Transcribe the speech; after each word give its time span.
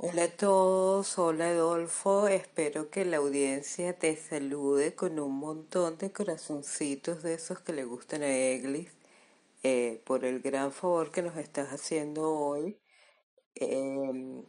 Hola 0.00 0.24
a 0.24 0.28
todos, 0.28 1.18
hola 1.18 1.48
Adolfo, 1.48 2.28
espero 2.28 2.88
que 2.88 3.04
la 3.04 3.16
audiencia 3.16 3.98
te 3.98 4.14
salude 4.16 4.94
con 4.94 5.18
un 5.18 5.34
montón 5.40 5.98
de 5.98 6.12
corazoncitos 6.12 7.24
de 7.24 7.34
esos 7.34 7.58
que 7.60 7.72
le 7.72 7.84
gustan 7.84 8.22
a 8.22 8.28
Eglis 8.28 8.92
eh, 9.64 10.00
por 10.04 10.24
el 10.24 10.40
gran 10.40 10.70
favor 10.70 11.10
que 11.10 11.22
nos 11.22 11.36
estás 11.36 11.70
haciendo 11.72 12.30
hoy. 12.32 12.78
Em, 13.56 14.44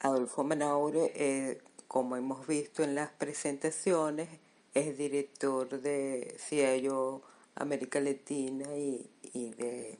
Adolfo 0.00 0.44
Manaure, 0.44 1.10
eh, 1.14 1.62
como 1.88 2.16
hemos 2.16 2.46
visto 2.46 2.82
en 2.82 2.94
las 2.94 3.10
presentaciones, 3.12 4.28
es 4.74 4.98
director 4.98 5.80
de 5.80 6.36
CIO 6.38 7.22
América 7.54 7.98
Latina 8.00 8.76
y, 8.76 9.10
y 9.22 9.52
de 9.54 9.98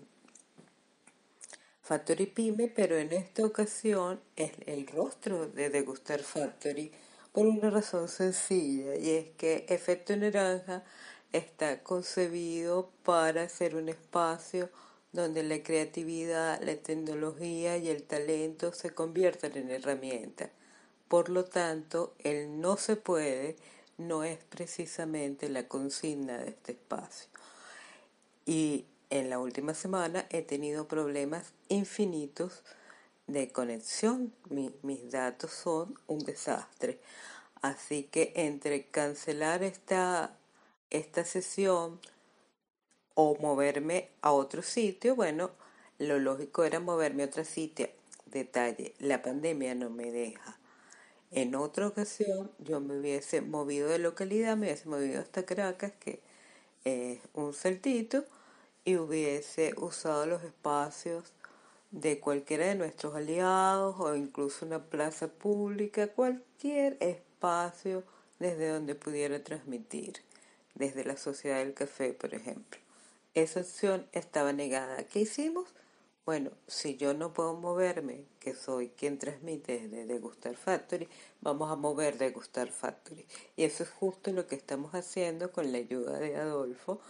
Factory 1.86 2.26
Pyme, 2.26 2.66
pero 2.66 2.98
en 2.98 3.12
esta 3.12 3.46
ocasión 3.46 4.20
es 4.34 4.50
el 4.66 4.88
rostro 4.88 5.46
de 5.46 5.70
Degustar 5.70 6.18
Factory 6.18 6.90
por 7.30 7.46
una 7.46 7.70
razón 7.70 8.08
sencilla 8.08 8.96
y 8.96 9.10
es 9.10 9.28
que 9.36 9.66
Efecto 9.68 10.16
Naranja 10.16 10.82
está 11.30 11.84
concebido 11.84 12.90
para 13.04 13.48
ser 13.48 13.76
un 13.76 13.88
espacio 13.88 14.68
donde 15.12 15.44
la 15.44 15.62
creatividad, 15.62 16.60
la 16.60 16.74
tecnología 16.74 17.76
y 17.76 17.88
el 17.88 18.02
talento 18.02 18.72
se 18.72 18.90
conviertan 18.90 19.56
en 19.56 19.70
herramientas. 19.70 20.50
Por 21.06 21.28
lo 21.28 21.44
tanto, 21.44 22.16
el 22.18 22.60
no 22.60 22.78
se 22.78 22.96
puede 22.96 23.54
no 23.96 24.24
es 24.24 24.38
precisamente 24.42 25.48
la 25.48 25.68
consigna 25.68 26.38
de 26.38 26.48
este 26.48 26.72
espacio. 26.72 27.28
Y 28.44 28.86
en 29.10 29.30
la 29.30 29.38
última 29.38 29.74
semana 29.74 30.26
he 30.30 30.42
tenido 30.42 30.88
problemas 30.88 31.52
infinitos 31.68 32.62
de 33.26 33.50
conexión. 33.50 34.32
mis 34.82 35.10
datos 35.10 35.50
son 35.52 35.98
un 36.06 36.18
desastre. 36.20 36.98
Así 37.62 38.04
que 38.04 38.32
entre 38.36 38.86
cancelar 38.86 39.62
esta, 39.62 40.36
esta 40.90 41.24
sesión 41.24 42.00
o 43.14 43.36
moverme 43.40 44.10
a 44.20 44.32
otro 44.32 44.62
sitio, 44.62 45.16
bueno, 45.16 45.50
lo 45.98 46.18
lógico 46.18 46.64
era 46.64 46.80
moverme 46.80 47.22
a 47.22 47.26
otro 47.26 47.44
sitio. 47.44 47.88
Detalle, 48.26 48.94
la 48.98 49.22
pandemia 49.22 49.74
no 49.74 49.88
me 49.88 50.10
deja. 50.10 50.58
En 51.30 51.54
otra 51.54 51.88
ocasión 51.88 52.50
yo 52.58 52.80
me 52.80 52.98
hubiese 52.98 53.40
movido 53.40 53.88
de 53.88 53.98
localidad, 53.98 54.56
me 54.56 54.66
hubiese 54.66 54.88
movido 54.88 55.20
hasta 55.20 55.44
Caracas, 55.44 55.92
que 55.98 56.20
es 56.84 57.20
un 57.34 57.52
saltito, 57.52 58.24
y 58.86 58.96
hubiese 58.96 59.74
usado 59.76 60.26
los 60.26 60.44
espacios 60.44 61.32
de 61.90 62.20
cualquiera 62.20 62.66
de 62.66 62.76
nuestros 62.76 63.16
aliados 63.16 63.96
o 63.98 64.14
incluso 64.14 64.64
una 64.64 64.84
plaza 64.84 65.26
pública, 65.26 66.06
cualquier 66.06 66.96
espacio 67.00 68.04
desde 68.38 68.68
donde 68.68 68.94
pudiera 68.94 69.42
transmitir, 69.42 70.22
desde 70.76 71.04
la 71.04 71.16
Sociedad 71.16 71.58
del 71.58 71.74
Café, 71.74 72.12
por 72.12 72.32
ejemplo. 72.32 72.78
Esa 73.34 73.60
opción 73.60 74.06
estaba 74.12 74.52
negada. 74.52 75.02
¿Qué 75.02 75.20
hicimos? 75.20 75.66
Bueno, 76.24 76.52
si 76.68 76.96
yo 76.96 77.12
no 77.12 77.32
puedo 77.32 77.54
moverme, 77.54 78.24
que 78.38 78.54
soy 78.54 78.90
quien 78.90 79.18
transmite 79.18 79.80
desde 79.80 80.06
Degustar 80.06 80.54
Factory, 80.54 81.08
vamos 81.40 81.72
a 81.72 81.76
mover 81.76 82.18
Degustar 82.18 82.68
Factory. 82.68 83.26
Y 83.56 83.64
eso 83.64 83.82
es 83.82 83.90
justo 83.90 84.30
lo 84.30 84.46
que 84.46 84.54
estamos 84.54 84.94
haciendo 84.94 85.50
con 85.50 85.72
la 85.72 85.78
ayuda 85.78 86.20
de 86.20 86.36
Adolfo 86.36 87.00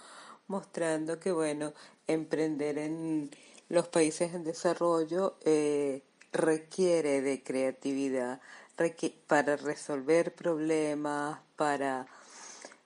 mostrando 0.49 1.19
que, 1.21 1.33
bueno, 1.33 1.73
emprender 2.07 2.79
en 2.79 3.31
los 3.69 3.89
países 3.89 4.35
en 4.35 4.45
desarrollo 4.45 5.37
eh, 5.45 6.03
requiere 6.33 7.21
de 7.21 7.43
creatividad 7.43 8.41
para 9.27 9.57
resolver 9.57 10.35
problemas, 10.35 11.41
para 11.57 12.07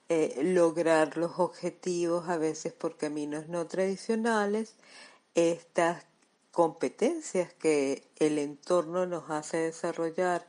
eh, 0.08 0.40
lograr 0.42 1.16
los 1.16 1.38
objetivos, 1.38 2.28
a 2.28 2.36
veces 2.36 2.72
por 2.72 2.96
caminos 2.96 3.48
no 3.48 3.66
tradicionales, 3.66 4.76
estas 5.34 6.04
competencias 6.52 7.52
que 7.54 8.08
el 8.16 8.38
entorno 8.38 9.06
nos 9.06 9.30
hace 9.30 9.58
desarrollar 9.58 10.46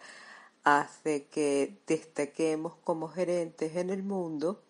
hace 0.64 1.26
que 1.26 1.78
destaquemos 1.88 2.76
como 2.84 3.08
gerentes 3.08 3.76
en 3.76 3.90
el 3.90 4.04
mundo 4.04 4.62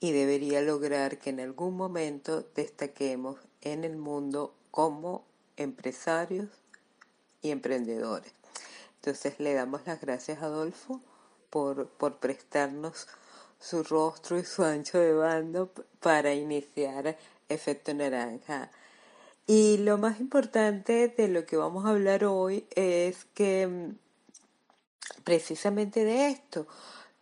y 0.00 0.12
debería 0.12 0.62
lograr 0.62 1.18
que 1.18 1.30
en 1.30 1.40
algún 1.40 1.76
momento 1.76 2.46
destaquemos 2.54 3.38
en 3.60 3.84
el 3.84 3.96
mundo 3.96 4.54
como 4.70 5.24
empresarios 5.56 6.48
y 7.42 7.50
emprendedores. 7.50 8.32
Entonces 8.96 9.38
le 9.38 9.54
damos 9.54 9.82
las 9.86 10.00
gracias 10.00 10.42
a 10.42 10.46
Adolfo 10.46 11.00
por, 11.50 11.88
por 11.88 12.16
prestarnos 12.16 13.06
su 13.60 13.82
rostro 13.82 14.38
y 14.38 14.44
su 14.44 14.64
ancho 14.64 14.98
de 14.98 15.12
bando 15.12 15.70
para 16.00 16.32
iniciar 16.34 17.18
Efecto 17.48 17.92
Naranja. 17.92 18.70
Y 19.46 19.78
lo 19.78 19.98
más 19.98 20.20
importante 20.20 21.08
de 21.08 21.28
lo 21.28 21.44
que 21.44 21.56
vamos 21.56 21.84
a 21.84 21.90
hablar 21.90 22.24
hoy 22.24 22.66
es 22.74 23.26
que 23.34 23.66
mm, 23.66 23.98
precisamente 25.24 26.04
de 26.04 26.28
esto, 26.28 26.66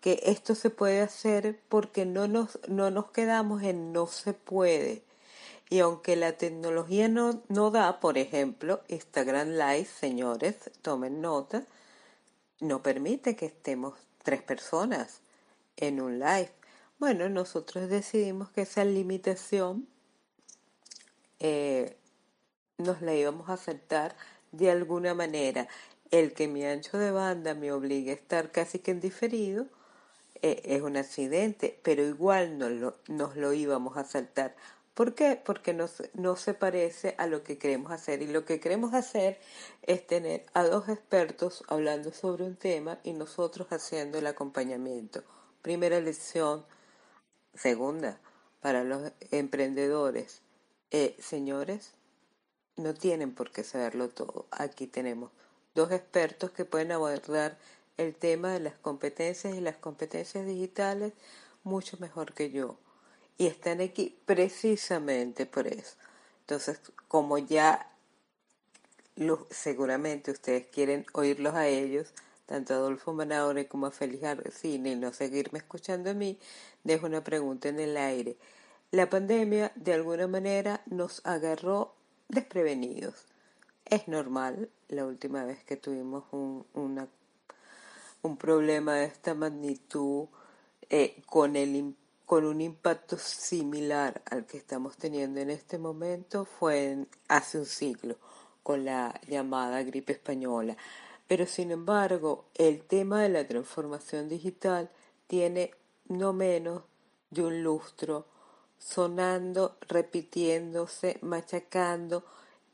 que 0.00 0.20
esto 0.24 0.54
se 0.54 0.70
puede 0.70 1.00
hacer 1.00 1.60
porque 1.68 2.06
no 2.06 2.28
nos, 2.28 2.58
no 2.68 2.90
nos 2.90 3.10
quedamos 3.10 3.62
en 3.62 3.92
no 3.92 4.06
se 4.06 4.32
puede. 4.32 5.02
Y 5.70 5.80
aunque 5.80 6.16
la 6.16 6.32
tecnología 6.32 7.08
no, 7.08 7.42
no 7.48 7.70
da, 7.70 8.00
por 8.00 8.16
ejemplo, 8.16 8.80
Instagram 8.88 9.50
Live, 9.50 9.86
señores, 9.86 10.70
tomen 10.82 11.20
nota, 11.20 11.66
no 12.60 12.82
permite 12.82 13.36
que 13.36 13.46
estemos 13.46 13.94
tres 14.22 14.42
personas 14.42 15.20
en 15.76 16.00
un 16.00 16.18
live. 16.18 16.50
Bueno, 16.98 17.28
nosotros 17.28 17.88
decidimos 17.88 18.50
que 18.50 18.62
esa 18.62 18.84
limitación 18.84 19.86
eh, 21.38 21.96
nos 22.78 23.02
la 23.02 23.14
íbamos 23.14 23.48
a 23.48 23.54
aceptar 23.54 24.16
de 24.52 24.70
alguna 24.70 25.14
manera. 25.14 25.68
El 26.10 26.32
que 26.32 26.48
mi 26.48 26.64
ancho 26.64 26.96
de 26.98 27.10
banda 27.10 27.54
me 27.54 27.72
obligue 27.72 28.12
a 28.12 28.14
estar 28.14 28.50
casi 28.50 28.78
que 28.78 28.92
en 28.92 29.00
diferido, 29.00 29.66
eh, 30.42 30.62
es 30.64 30.82
un 30.82 30.96
accidente, 30.96 31.78
pero 31.82 32.02
igual 32.02 32.58
no 32.58 32.68
lo, 32.68 32.96
nos 33.08 33.36
lo 33.36 33.52
íbamos 33.52 33.96
a 33.96 34.04
saltar. 34.04 34.54
¿Por 34.94 35.14
qué? 35.14 35.40
Porque 35.42 35.74
no, 35.74 35.86
no 36.14 36.34
se 36.34 36.54
parece 36.54 37.14
a 37.18 37.28
lo 37.28 37.44
que 37.44 37.56
queremos 37.56 37.92
hacer. 37.92 38.20
Y 38.20 38.26
lo 38.26 38.44
que 38.44 38.58
queremos 38.58 38.94
hacer 38.94 39.38
es 39.82 40.04
tener 40.06 40.44
a 40.54 40.64
dos 40.64 40.88
expertos 40.88 41.62
hablando 41.68 42.10
sobre 42.10 42.44
un 42.44 42.56
tema 42.56 42.98
y 43.04 43.12
nosotros 43.12 43.68
haciendo 43.70 44.18
el 44.18 44.26
acompañamiento. 44.26 45.22
Primera 45.62 46.00
lección. 46.00 46.64
Segunda, 47.54 48.20
para 48.60 48.82
los 48.82 49.12
emprendedores. 49.30 50.42
Eh, 50.90 51.16
señores, 51.20 51.92
no 52.76 52.94
tienen 52.94 53.34
por 53.34 53.52
qué 53.52 53.62
saberlo 53.62 54.08
todo. 54.08 54.46
Aquí 54.50 54.86
tenemos 54.86 55.30
dos 55.74 55.92
expertos 55.92 56.50
que 56.50 56.64
pueden 56.64 56.90
abordar 56.90 57.56
el 57.98 58.14
tema 58.14 58.52
de 58.52 58.60
las 58.60 58.74
competencias 58.74 59.54
y 59.54 59.60
las 59.60 59.76
competencias 59.76 60.46
digitales 60.46 61.12
mucho 61.64 61.98
mejor 62.00 62.32
que 62.32 62.50
yo. 62.50 62.76
Y 63.36 63.46
están 63.46 63.80
aquí 63.80 64.18
precisamente 64.24 65.46
por 65.46 65.66
eso. 65.66 65.96
Entonces, 66.40 66.80
como 67.08 67.38
ya 67.38 67.92
seguramente 69.50 70.30
ustedes 70.30 70.66
quieren 70.66 71.04
oírlos 71.12 71.54
a 71.54 71.66
ellos, 71.66 72.12
tanto 72.46 72.72
a 72.72 72.76
Adolfo 72.76 73.12
Manaure 73.12 73.68
como 73.68 73.86
a 73.86 73.90
Félix 73.90 74.24
Arcini, 74.24 74.92
y 74.92 74.96
no 74.96 75.12
seguirme 75.12 75.58
escuchando 75.58 76.10
a 76.10 76.14
mí, 76.14 76.38
dejo 76.84 77.06
una 77.06 77.22
pregunta 77.22 77.68
en 77.68 77.80
el 77.80 77.96
aire. 77.96 78.36
La 78.90 79.10
pandemia, 79.10 79.72
de 79.74 79.92
alguna 79.92 80.26
manera, 80.26 80.82
nos 80.86 81.20
agarró 81.26 81.94
desprevenidos. 82.28 83.26
Es 83.84 84.08
normal, 84.08 84.70
la 84.88 85.04
última 85.04 85.44
vez 85.44 85.62
que 85.64 85.76
tuvimos 85.76 86.24
un, 86.32 86.64
una 86.72 87.08
un 88.22 88.36
problema 88.36 88.94
de 88.94 89.04
esta 89.04 89.34
magnitud 89.34 90.26
eh, 90.90 91.22
con, 91.26 91.56
el, 91.56 91.94
con 92.26 92.44
un 92.44 92.60
impacto 92.60 93.18
similar 93.18 94.22
al 94.30 94.46
que 94.46 94.56
estamos 94.58 94.96
teniendo 94.96 95.40
en 95.40 95.50
este 95.50 95.78
momento 95.78 96.44
fue 96.44 97.06
hace 97.28 97.58
un 97.58 97.66
siglo 97.66 98.16
con 98.62 98.84
la 98.84 99.18
llamada 99.26 99.82
gripe 99.82 100.12
española. 100.12 100.76
Pero 101.26 101.46
sin 101.46 101.70
embargo, 101.70 102.46
el 102.54 102.82
tema 102.82 103.22
de 103.22 103.28
la 103.28 103.46
transformación 103.46 104.28
digital 104.28 104.90
tiene 105.26 105.72
no 106.08 106.32
menos 106.32 106.82
de 107.30 107.44
un 107.44 107.62
lustro 107.62 108.26
sonando, 108.78 109.76
repitiéndose, 109.88 111.18
machacando 111.20 112.24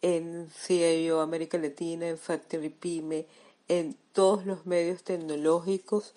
en 0.02 0.48
CIO 0.50 1.20
América 1.20 1.58
Latina, 1.58 2.06
en 2.06 2.18
Factory 2.18 2.68
Pyme, 2.68 3.26
en 3.68 3.96
todos 4.12 4.46
los 4.46 4.66
medios 4.66 5.02
tecnológicos 5.02 6.14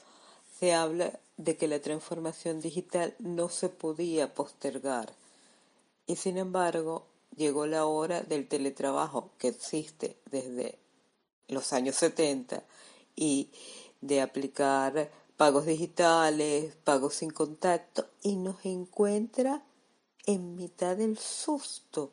se 0.59 0.73
habla 0.73 1.19
de 1.37 1.55
que 1.55 1.67
la 1.67 1.79
transformación 1.79 2.61
digital 2.61 3.15
no 3.19 3.49
se 3.49 3.69
podía 3.69 4.33
postergar. 4.33 5.13
Y 6.07 6.15
sin 6.15 6.37
embargo, 6.37 7.05
llegó 7.35 7.67
la 7.67 7.85
hora 7.85 8.21
del 8.21 8.47
teletrabajo 8.47 9.29
que 9.37 9.49
existe 9.49 10.17
desde 10.31 10.77
los 11.47 11.73
años 11.73 11.95
70 11.95 12.63
y 13.15 13.51
de 14.01 14.21
aplicar 14.21 15.11
pagos 15.37 15.65
digitales, 15.65 16.75
pagos 16.83 17.15
sin 17.15 17.29
contacto 17.29 18.07
y 18.23 18.35
nos 18.35 18.65
encuentra 18.65 19.63
en 20.25 20.55
mitad 20.55 20.97
del 20.97 21.17
susto. 21.17 22.11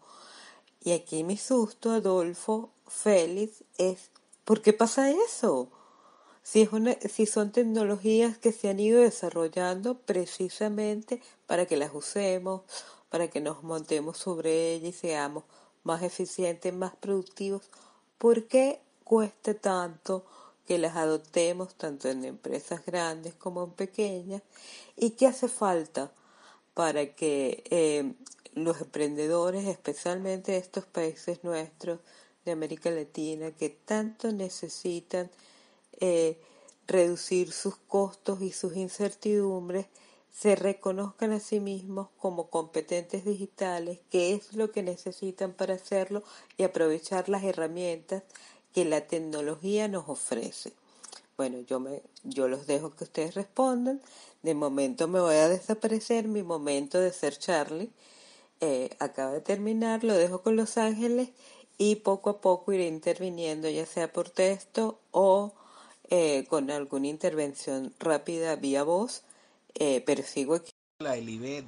Y 0.82 0.92
aquí 0.92 1.24
mi 1.24 1.38
susto, 1.38 1.90
Adolfo, 1.90 2.70
Félix, 2.86 3.64
es 3.78 4.10
¿por 4.44 4.62
qué 4.62 4.72
pasa 4.72 5.10
eso? 5.10 5.68
Si, 6.42 6.62
es 6.62 6.72
una, 6.72 6.94
si 6.94 7.26
son 7.26 7.52
tecnologías 7.52 8.36
que 8.38 8.52
se 8.52 8.68
han 8.68 8.78
ido 8.78 9.00
desarrollando 9.00 9.98
precisamente 9.98 11.22
para 11.46 11.66
que 11.66 11.76
las 11.76 11.94
usemos, 11.94 12.62
para 13.08 13.28
que 13.28 13.40
nos 13.40 13.62
montemos 13.62 14.18
sobre 14.18 14.74
ellas 14.74 14.94
y 14.94 14.98
seamos 14.98 15.44
más 15.84 16.02
eficientes, 16.02 16.74
más 16.74 16.94
productivos, 16.96 17.62
¿por 18.18 18.46
qué 18.46 18.80
cuesta 19.04 19.54
tanto 19.54 20.24
que 20.66 20.78
las 20.78 20.96
adoptemos 20.96 21.74
tanto 21.74 22.08
en 22.08 22.24
empresas 22.24 22.84
grandes 22.84 23.34
como 23.34 23.64
en 23.64 23.70
pequeñas? 23.70 24.42
¿Y 24.96 25.10
qué 25.10 25.26
hace 25.26 25.48
falta 25.48 26.10
para 26.74 27.14
que 27.14 27.64
eh, 27.70 28.14
los 28.54 28.80
emprendedores, 28.80 29.66
especialmente 29.66 30.52
de 30.52 30.58
estos 30.58 30.84
países 30.84 31.42
nuestros 31.44 32.00
de 32.44 32.52
América 32.52 32.90
Latina, 32.90 33.50
que 33.52 33.70
tanto 33.70 34.32
necesitan 34.32 35.30
eh, 36.00 36.38
reducir 36.86 37.52
sus 37.52 37.76
costos 37.76 38.42
y 38.42 38.52
sus 38.52 38.76
incertidumbres, 38.76 39.86
se 40.32 40.56
reconozcan 40.56 41.30
a 41.30 41.40
sí 41.40 41.60
mismos 41.60 42.08
como 42.18 42.50
competentes 42.50 43.24
digitales, 43.24 44.00
que 44.10 44.34
es 44.34 44.54
lo 44.54 44.72
que 44.72 44.82
necesitan 44.82 45.52
para 45.52 45.74
hacerlo 45.74 46.24
y 46.56 46.64
aprovechar 46.64 47.28
las 47.28 47.44
herramientas 47.44 48.24
que 48.72 48.84
la 48.84 49.06
tecnología 49.06 49.86
nos 49.86 50.08
ofrece. 50.08 50.72
Bueno, 51.36 51.60
yo, 51.60 51.78
me, 51.78 52.02
yo 52.24 52.48
los 52.48 52.66
dejo 52.66 52.94
que 52.94 53.04
ustedes 53.04 53.34
respondan. 53.34 54.02
De 54.42 54.54
momento 54.54 55.08
me 55.08 55.20
voy 55.20 55.36
a 55.36 55.48
desaparecer, 55.48 56.26
mi 56.26 56.42
momento 56.42 56.98
de 57.00 57.12
ser 57.12 57.38
Charlie 57.38 57.90
eh, 58.60 58.90
acaba 58.98 59.32
de 59.32 59.40
terminar, 59.40 60.04
lo 60.04 60.14
dejo 60.14 60.42
con 60.42 60.56
Los 60.56 60.78
Ángeles 60.78 61.30
y 61.78 61.96
poco 61.96 62.30
a 62.30 62.40
poco 62.40 62.72
iré 62.72 62.86
interviniendo, 62.86 63.68
ya 63.68 63.86
sea 63.86 64.12
por 64.12 64.30
texto 64.30 65.00
o 65.10 65.52
eh, 66.10 66.46
con 66.48 66.70
alguna 66.70 67.08
intervención 67.08 67.92
rápida 67.98 68.56
vía 68.56 68.82
voz 68.82 69.24
eh, 69.74 70.02
pero 70.06 70.22
sigo 70.22 70.54
aquí. 70.54 70.72
Hola 71.00 71.16
Elibet, 71.16 71.66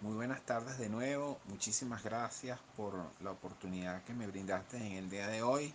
muy 0.00 0.14
buenas 0.14 0.42
tardes 0.42 0.78
de 0.78 0.88
nuevo. 0.88 1.38
Muchísimas 1.46 2.02
gracias 2.02 2.58
por 2.76 2.94
la 3.22 3.30
oportunidad 3.30 4.02
que 4.02 4.12
me 4.12 4.26
brindaste 4.26 4.76
en 4.76 4.92
el 4.94 5.08
día 5.08 5.28
de 5.28 5.42
hoy. 5.42 5.72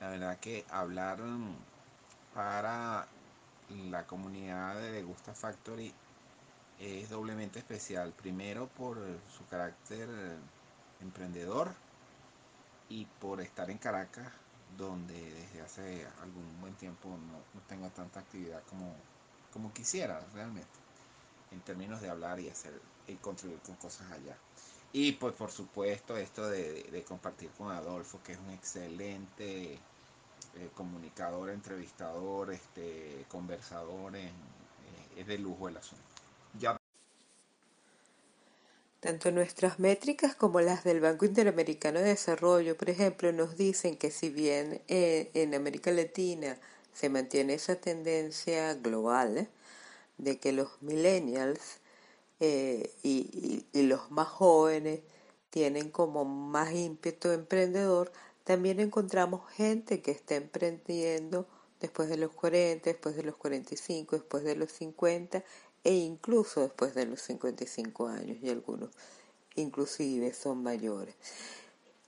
La 0.00 0.08
verdad 0.08 0.38
que 0.38 0.64
hablar 0.70 1.18
para 2.32 3.08
la 3.90 4.06
comunidad 4.06 4.76
de 4.76 4.92
Degusta 4.92 5.34
Factory 5.34 5.92
es 6.78 7.10
doblemente 7.10 7.58
especial. 7.58 8.12
Primero 8.12 8.68
por 8.68 8.98
su 9.36 9.44
carácter 9.48 10.08
emprendedor 11.00 11.74
y 12.90 13.06
por 13.20 13.40
estar 13.40 13.70
en 13.70 13.78
Caracas, 13.78 14.28
donde 14.76 15.14
desde 15.14 15.62
hace 15.62 16.06
algún 16.22 16.60
buen 16.60 16.74
tiempo 16.74 17.08
no, 17.08 17.60
tengo 17.68 17.88
tanta 17.90 18.20
actividad 18.20 18.62
como, 18.68 18.94
como 19.52 19.72
quisiera 19.72 20.20
realmente 20.34 20.68
en 21.52 21.60
términos 21.60 22.00
de 22.02 22.10
hablar 22.10 22.38
y 22.40 22.48
hacer 22.48 22.72
y 23.06 23.14
contribuir 23.14 23.60
con 23.60 23.76
cosas 23.76 24.10
allá. 24.10 24.36
Y 24.92 25.12
pues 25.12 25.34
por 25.34 25.52
supuesto 25.52 26.16
esto 26.16 26.48
de, 26.48 27.04
compartir 27.06 27.50
con 27.50 27.70
Adolfo, 27.70 28.20
que 28.24 28.32
es 28.32 28.38
un 28.38 28.50
excelente 28.50 29.74
eh, 29.74 30.70
comunicador, 30.74 31.50
entrevistador, 31.50 32.52
este, 32.52 33.24
conversador, 33.28 34.16
eh, 34.16 34.32
es 35.16 35.26
de 35.28 35.38
lujo 35.38 35.68
el 35.68 35.76
asunto. 35.76 36.09
Tanto 39.00 39.30
nuestras 39.30 39.78
métricas 39.78 40.34
como 40.34 40.60
las 40.60 40.84
del 40.84 41.00
Banco 41.00 41.24
Interamericano 41.24 42.00
de 42.00 42.06
Desarrollo, 42.06 42.76
por 42.76 42.90
ejemplo, 42.90 43.32
nos 43.32 43.56
dicen 43.56 43.96
que 43.96 44.10
si 44.10 44.28
bien 44.28 44.82
eh, 44.88 45.30
en 45.32 45.54
América 45.54 45.90
Latina 45.90 46.58
se 46.92 47.08
mantiene 47.08 47.54
esa 47.54 47.76
tendencia 47.76 48.74
global, 48.74 49.48
de 50.18 50.38
que 50.38 50.52
los 50.52 50.82
millennials 50.82 51.78
eh, 52.40 52.90
y, 53.02 53.64
los 53.72 54.10
más 54.10 54.28
jóvenes 54.28 55.00
tienen 55.48 55.90
como 55.90 56.26
más 56.26 56.72
ímpetu 56.72 57.30
emprendedor, 57.30 58.12
también 58.44 58.80
encontramos 58.80 59.50
gente 59.52 60.02
que 60.02 60.10
está 60.10 60.36
emprendiendo 60.36 61.46
después 61.80 62.10
de 62.10 62.18
los 62.18 62.32
40, 62.32 62.90
después 62.90 63.16
de 63.16 63.22
los 63.22 63.36
45, 63.36 64.16
después 64.16 64.44
de 64.44 64.56
los 64.56 64.70
50 64.72 65.42
e 65.84 65.94
incluso 65.94 66.60
después 66.60 66.94
de 66.94 67.06
los 67.06 67.20
55 67.22 68.08
años 68.08 68.38
y 68.42 68.50
algunos 68.50 68.90
inclusive 69.56 70.32
son 70.32 70.62
mayores. 70.62 71.14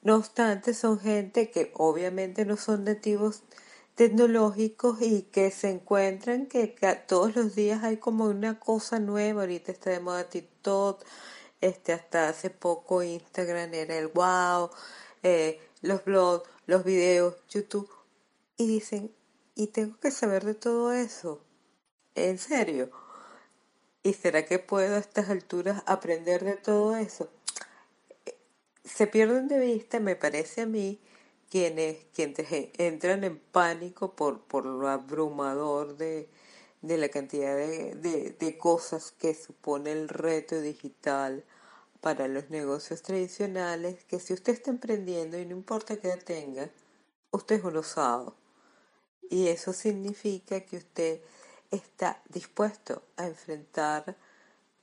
No 0.03 0.17
obstante, 0.17 0.75
son 0.75 0.99
gente 0.99 1.51
que 1.51 1.73
obviamente 1.75 2.45
no 2.45 2.57
son 2.57 2.85
nativos 2.85 3.43
tecnológicos 3.95 5.01
y 5.01 5.23
que 5.23 5.51
se 5.51 5.71
encuentran 5.71 6.47
que, 6.47 6.75
todos 7.07 7.37
los 7.37 7.55
días 7.55 7.85
hay 7.85 7.99
como 7.99 8.25
una 8.25 8.59
cosa 8.59 8.99
nueva. 8.99 9.43
Ahorita 9.43 9.71
está 9.71 9.91
de 9.91 10.01
moda 10.01 10.29
TikTok, 10.29 11.05
este, 11.61 11.93
hasta 11.93 12.29
hace 12.29 12.51
poco 12.51 13.03
Instagram 13.03 13.73
era 13.75 13.97
el 13.97 14.09
wow, 14.09 14.71
eh, 15.23 15.61
los 15.83 16.05
blogs, 16.05 16.49
los 16.67 16.85
videos, 16.85 17.37
YouTube. 17.49 17.89
Y 18.57 18.67
dicen, 18.67 19.13
y 19.55 19.69
tengo 19.69 19.99
que 20.01 20.11
saber 20.11 20.45
de 20.45 20.55
todo 20.55 20.93
eso. 20.93 21.41
¿En 22.15 22.39
serio? 22.39 22.91
¿Y 24.03 24.15
será 24.15 24.45
que 24.45 24.59
puedo 24.59 24.97
a 24.97 24.99
estas 24.99 25.31
alturas 25.31 25.83
aprender 25.87 26.45
de 26.45 26.57
todo 26.57 26.97
eso? 26.97 27.29
Se 28.85 29.07
pierden 29.07 29.49
de 29.49 29.61
vista, 29.61 30.01
me 30.01 30.17
parece 30.17 30.63
a 30.63 30.67
mí, 30.67 31.01
quienes, 31.53 31.99
quienes 32.15 32.47
entran 32.79 33.25
en 33.25 33.39
pánico 33.39 34.15
por, 34.17 34.41
por 34.41 34.65
lo 34.65 34.89
abrumador 34.89 35.97
de, 35.97 36.29
de 36.81 36.99
la 36.99 37.11
cantidad 37.11 37.55
de, 37.55 38.35
de, 38.39 38.59
cosas 38.59 39.13
que 39.13 39.35
supone 39.35 39.93
el 39.93 40.09
reto 40.09 40.61
digital 40.61 41.45
para 42.01 42.27
los 42.27 42.51
negocios 42.51 43.03
tradicionales, 43.03 44.03
que 44.05 44.19
si 44.19 44.33
usted 44.33 44.55
está 44.55 44.71
emprendiendo 44.71 45.39
y 45.39 45.47
no 45.47 45.53
importa 45.55 45.97
qué 45.99 46.17
tenga, 46.17 46.71
usted 47.31 47.57
es 47.57 47.65
un 47.65 47.77
osado. 47.77 48.35
Y 49.31 49.49
eso 49.49 49.73
significa 49.73 50.61
que 50.63 50.79
usted 50.79 51.21
está 51.73 52.23
dispuesto 52.29 53.03
a 53.17 53.27
enfrentar 53.27 54.17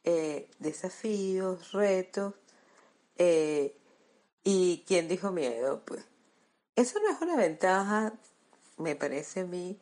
eh, 0.04 0.50
desafíos, 0.60 1.72
retos, 1.72 2.34
eh, 3.18 3.76
y 4.44 4.84
¿quién 4.88 5.08
dijo 5.08 5.32
miedo? 5.32 5.84
Pues 5.86 6.04
eso 6.76 7.00
no 7.00 7.12
es 7.12 7.22
una 7.22 7.36
ventaja, 7.36 8.14
me 8.78 8.96
parece 8.96 9.42
a 9.42 9.46
mí, 9.46 9.78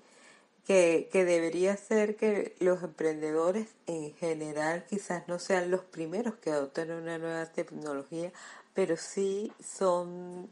que, 0.66 1.10
que, 1.14 1.24
debería 1.24 1.78
ser 1.78 2.18
que 2.18 2.56
los 2.60 2.84
emprendedores 2.84 3.70
en 3.86 4.14
general 4.16 4.86
quizás 4.90 5.26
no 5.30 5.40
sean 5.40 5.72
los 5.72 5.82
primeros 5.86 6.36
que 6.36 6.52
adopten 6.52 6.92
una 6.92 7.18
nueva 7.18 7.46
tecnología, 7.46 8.34
pero 8.74 8.98
sí 8.98 9.54
son 9.64 10.50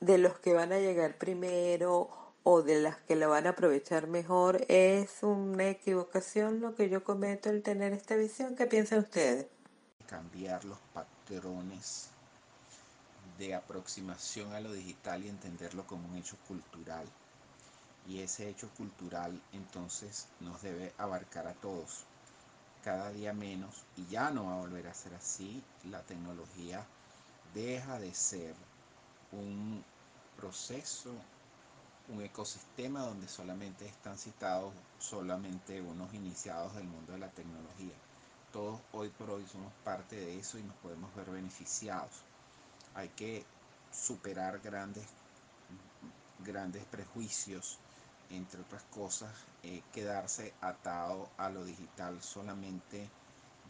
de 0.00 0.18
los 0.18 0.38
que 0.40 0.52
van 0.52 0.72
a 0.72 0.78
llegar 0.78 1.16
primero 1.16 2.27
o 2.50 2.62
de 2.62 2.80
las 2.80 2.96
que 2.96 3.14
la 3.14 3.26
van 3.26 3.46
a 3.46 3.50
aprovechar 3.50 4.06
mejor. 4.06 4.64
Es 4.68 5.22
una 5.22 5.68
equivocación 5.68 6.60
lo 6.60 6.74
que 6.74 6.88
yo 6.88 7.04
cometo 7.04 7.50
el 7.50 7.62
tener 7.62 7.92
esta 7.92 8.16
visión. 8.16 8.56
¿Qué 8.56 8.64
piensan 8.64 9.00
ustedes? 9.00 9.48
Cambiar 10.06 10.64
los 10.64 10.78
patrones 10.94 12.08
de 13.36 13.54
aproximación 13.54 14.54
a 14.54 14.60
lo 14.60 14.72
digital 14.72 15.22
y 15.22 15.28
entenderlo 15.28 15.86
como 15.86 16.08
un 16.08 16.16
hecho 16.16 16.38
cultural. 16.48 17.06
Y 18.08 18.20
ese 18.20 18.48
hecho 18.48 18.70
cultural 18.78 19.38
entonces 19.52 20.28
nos 20.40 20.62
debe 20.62 20.94
abarcar 20.96 21.46
a 21.48 21.52
todos, 21.52 22.04
cada 22.82 23.10
día 23.10 23.34
menos, 23.34 23.84
y 23.94 24.06
ya 24.06 24.30
no 24.30 24.46
va 24.46 24.54
a 24.54 24.60
volver 24.60 24.86
a 24.86 24.94
ser 24.94 25.12
así. 25.12 25.62
La 25.90 26.00
tecnología 26.00 26.82
deja 27.52 27.98
de 27.98 28.14
ser 28.14 28.54
un 29.32 29.84
proceso, 30.38 31.12
un 32.08 32.22
ecosistema 32.22 33.00
donde 33.00 33.28
solamente 33.28 33.86
están 33.86 34.18
citados 34.18 34.72
solamente 34.98 35.80
unos 35.80 36.12
iniciados 36.14 36.74
del 36.74 36.84
mundo 36.84 37.12
de 37.12 37.18
la 37.18 37.30
tecnología. 37.30 37.94
Todos 38.52 38.80
hoy 38.92 39.10
por 39.10 39.30
hoy 39.30 39.46
somos 39.46 39.72
parte 39.84 40.16
de 40.16 40.38
eso 40.38 40.58
y 40.58 40.62
nos 40.62 40.76
podemos 40.76 41.14
ver 41.14 41.30
beneficiados 41.30 42.28
hay 42.98 43.08
que 43.10 43.44
superar 43.92 44.58
grandes, 44.58 45.06
grandes 46.44 46.84
prejuicios, 46.86 47.78
entre 48.30 48.60
otras 48.60 48.82
cosas, 48.90 49.30
eh, 49.62 49.82
quedarse 49.92 50.52
atado 50.60 51.28
a 51.38 51.48
lo 51.48 51.64
digital 51.64 52.20
solamente 52.20 53.08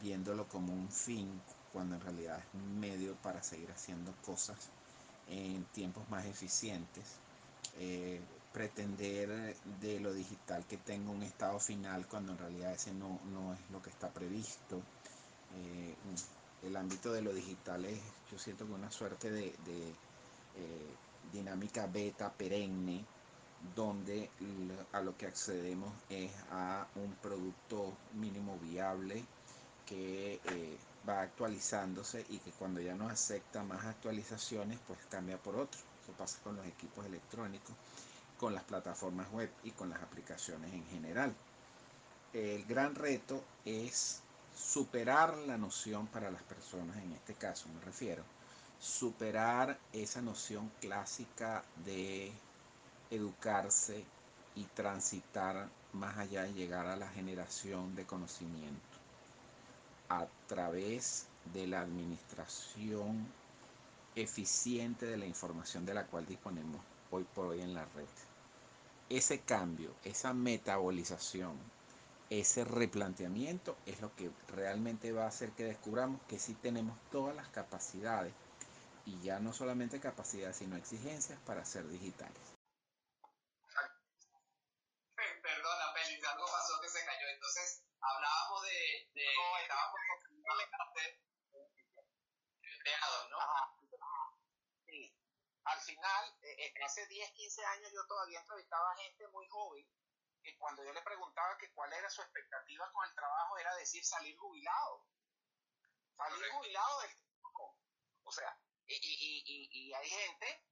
viéndolo 0.01 0.49
como 0.49 0.73
un 0.73 0.89
fin, 0.91 1.29
cuando 1.73 1.97
en 1.97 2.01
realidad 2.01 2.39
es 2.39 2.55
un 2.55 2.81
medio 2.81 3.15
para 3.17 3.43
seguir 3.43 3.71
haciendo 3.71 4.15
cosas 4.25 4.57
en 5.29 5.65
tiempos 5.75 6.09
más 6.09 6.25
eficientes. 6.25 7.05
Eh, 7.81 8.21
pretender 8.53 9.55
de 9.81 10.01
lo 10.01 10.13
digital 10.13 10.65
que 10.67 10.79
tenga 10.79 11.11
un 11.13 11.23
estado 11.23 11.61
final 11.61 12.09
cuando 12.09 12.33
en 12.33 12.39
realidad 12.39 12.73
ese 12.73 12.93
no, 12.93 13.21
no 13.31 13.55
es 13.55 13.61
lo 13.71 13.81
que 13.81 13.91
está 13.91 14.09
previsto. 14.09 14.81
Eh, 15.55 15.95
el 16.65 16.75
ámbito 16.77 17.13
de 17.13 17.23
lo 17.23 17.33
digital 17.33 17.85
es, 17.85 18.01
yo 18.33 18.39
siento 18.39 18.67
que 18.67 18.73
una 18.73 18.91
suerte 18.91 19.31
de, 19.31 19.47
eh, 19.47 19.55
dinámica 21.33 21.87
beta 21.87 22.33
perenne, 22.33 23.05
donde 23.77 24.29
a 24.93 25.01
lo 25.01 25.17
que 25.17 25.27
accedemos 25.27 25.93
es 26.09 26.33
a 26.51 26.87
un 26.97 27.13
producto 27.17 27.97
mínimo 28.15 28.59
viable 28.59 29.25
que 29.87 30.41
va 31.09 31.23
actualizándose 31.23 32.25
y 32.29 32.39
que 32.39 32.51
cuando 32.53 32.81
ya 32.81 32.95
no 32.95 33.09
acepta 33.09 33.63
más 33.63 33.85
actualizaciones, 33.85 34.79
pues 34.87 34.99
cambia 35.11 35.39
por 35.39 35.57
otro. 35.57 35.88
Pasa 36.13 36.39
con 36.43 36.57
los 36.57 36.67
equipos 36.67 37.07
electrónicos, 37.07 37.75
con 38.39 38.55
las 38.55 38.65
plataformas 38.65 39.31
web 39.33 39.51
y 39.65 39.71
con 39.73 39.91
las 39.91 40.03
aplicaciones 40.03 40.73
en 40.73 40.85
general. 40.87 41.35
El 42.33 42.65
gran 42.67 42.95
reto 42.95 43.43
es 43.65 44.21
superar 44.57 45.37
la 45.39 45.57
noción 45.57 46.07
para 46.09 46.31
las 46.31 46.43
personas, 46.43 46.97
en 46.99 47.13
este 47.13 47.35
caso 47.35 47.69
me 47.69 47.81
refiero, 47.81 48.23
superar 48.81 49.79
esa 49.93 50.21
noción 50.21 50.71
clásica 50.81 51.65
de 51.85 52.33
educarse 53.11 54.05
y 54.55 54.65
transitar 54.65 55.69
más 55.93 56.19
allá 56.19 56.43
de 56.43 56.53
llegar 56.53 56.87
a 56.87 56.97
la 56.97 57.09
generación 57.09 57.95
de 57.95 58.05
conocimiento 58.05 58.99
a 60.09 60.27
través 60.47 61.27
de 61.53 61.67
la 61.67 61.81
administración 61.81 63.27
eficiente 64.19 65.07
de 65.07 65.17
la 65.17 65.27
información 65.27 65.87
de 65.87 65.95
la 65.95 66.07
cual 66.07 66.27
disponemos 66.27 66.81
hoy 67.11 67.25
por 67.25 67.47
hoy 67.47 67.61
en 67.61 67.75
la 67.75 67.85
red. 67.85 68.09
Ese 69.09 69.41
cambio, 69.41 69.95
esa 70.05 70.35
metabolización, 70.35 71.57
ese 72.29 72.65
replanteamiento 72.65 73.77
es 73.87 74.01
lo 74.01 74.15
que 74.17 74.31
realmente 74.49 75.13
va 75.13 75.25
a 75.25 75.29
hacer 75.29 75.53
que 75.53 75.65
descubramos 75.65 76.21
que 76.29 76.39
sí 76.39 76.55
tenemos 76.55 76.99
todas 77.11 77.35
las 77.35 77.49
capacidades 77.49 78.35
y 79.07 79.21
ya 79.21 79.39
no 79.39 79.53
solamente 79.53 80.01
capacidades 80.01 80.57
sino 80.57 80.77
exigencias 80.77 81.39
para 81.47 81.65
ser 81.65 81.89
digitales. 81.89 82.43
Perdona, 85.17 85.93
Félix, 85.95 86.27
algo 86.27 86.45
pasó 86.45 86.81
que 86.83 86.89
se 86.89 87.05
cayó. 87.07 87.27
Entonces, 87.33 87.83
hablábamos 88.01 88.63
de, 88.63 89.11
de 89.15 89.25
que 89.25 89.63
estábamos 89.63 89.99
¿no? 93.31 93.78
Al 95.69 95.81
final, 95.83 96.39
eh, 96.41 96.57
eh, 96.65 96.75
hace 96.83 97.07
10, 97.07 97.31
15 97.33 97.65
años 97.65 97.93
yo 97.93 98.07
todavía 98.07 98.41
entrevistaba 98.41 98.97
gente 98.97 99.29
muy 99.29 99.47
joven 99.49 99.87
que 100.43 100.57
cuando 100.57 100.83
yo 100.83 100.93
le 100.95 101.03
preguntaba 101.03 101.59
que 101.59 101.71
cuál 101.73 101.93
era 101.93 102.09
su 102.09 102.23
expectativa 102.23 102.91
con 102.91 103.07
el 103.07 103.15
trabajo 103.15 103.59
era 103.59 103.75
decir 103.77 104.03
salir 104.03 104.35
jubilado. 104.39 105.05
Salir 106.17 106.51
jubilado 106.53 107.01
del 107.01 107.15
trabajo. 107.17 107.77
O 108.23 108.33
sea, 108.33 108.59
y, 108.87 108.95
y, 108.95 109.43
y, 109.45 109.69
y 109.71 109.93
hay 109.93 110.09
gente 110.09 110.65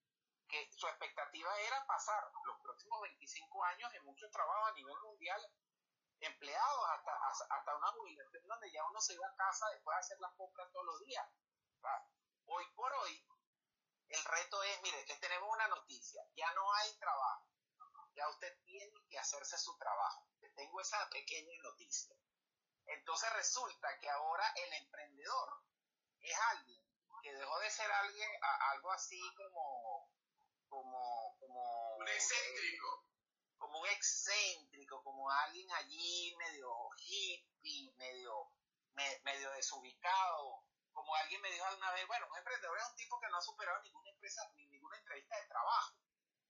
que 0.48 0.72
su 0.72 0.86
expectativa 0.86 1.60
era 1.60 1.86
pasar 1.86 2.32
los 2.46 2.58
próximos 2.62 3.02
25 3.02 3.64
años 3.64 3.92
en 3.94 4.04
mucho 4.04 4.30
trabajo 4.30 4.66
a 4.66 4.72
nivel 4.72 4.98
mundial, 5.00 5.40
empleados 6.20 6.84
hasta, 6.90 7.54
hasta 7.54 7.76
una 7.76 7.92
jubilación 7.92 8.46
donde 8.46 8.72
ya 8.72 8.82
uno 8.86 9.00
se 9.00 9.12
iba 9.12 9.26
a 9.28 9.36
casa 9.36 9.68
después 9.72 9.94
de 9.94 10.00
hacer 10.00 10.20
las 10.20 10.32
compras 10.36 10.72
todos 10.72 10.86
los 10.86 11.00
días. 11.00 11.28
Hoy 12.46 12.64
por 12.74 12.92
hoy, 12.94 13.26
el 14.08 14.24
reto 14.24 14.62
es, 14.62 14.82
mire, 14.82 15.04
les 15.06 15.20
tenemos 15.20 15.48
una 15.52 15.68
noticia, 15.68 16.22
ya 16.34 16.52
no 16.54 16.72
hay 16.74 16.96
trabajo, 16.98 17.46
ya 18.14 18.28
usted 18.28 18.58
tiene 18.64 18.92
que 19.08 19.18
hacerse 19.18 19.58
su 19.58 19.76
trabajo. 19.76 20.26
Tengo 20.54 20.80
esa 20.80 21.08
pequeña 21.10 21.52
noticia. 21.62 22.16
Entonces 22.86 23.30
resulta 23.34 23.88
que 24.00 24.08
ahora 24.08 24.44
el 24.56 24.72
emprendedor 24.72 25.62
es 26.20 26.38
alguien 26.52 26.86
que 27.22 27.34
dejó 27.34 27.58
de 27.58 27.70
ser 27.70 27.90
alguien, 27.90 28.30
algo 28.72 28.92
así 28.92 29.20
como, 29.36 30.08
como, 30.68 31.36
como 31.40 31.96
un 31.96 32.08
excéntrico. 32.08 33.04
como 33.58 33.80
un 33.80 33.88
excéntrico, 33.88 35.02
como 35.02 35.28
alguien 35.28 35.70
allí 35.72 36.34
medio 36.36 36.70
hippie, 36.96 37.92
medio, 37.96 38.52
medio 39.24 39.50
desubicado, 39.52 40.64
como 40.96 41.14
alguien 41.14 41.42
me 41.42 41.52
dijo 41.52 41.66
alguna 41.66 41.92
vez, 41.92 42.06
bueno, 42.06 42.26
un 42.26 42.38
emprendedor 42.38 42.78
es 42.78 42.88
un 42.88 42.96
tipo 42.96 43.20
que 43.20 43.28
no 43.28 43.36
ha 43.36 43.42
superado 43.42 43.82
ninguna 43.82 44.10
empresa, 44.10 44.40
ni 44.54 44.66
ninguna 44.66 44.96
entrevista 44.96 45.36
de 45.36 45.46
trabajo. 45.46 45.94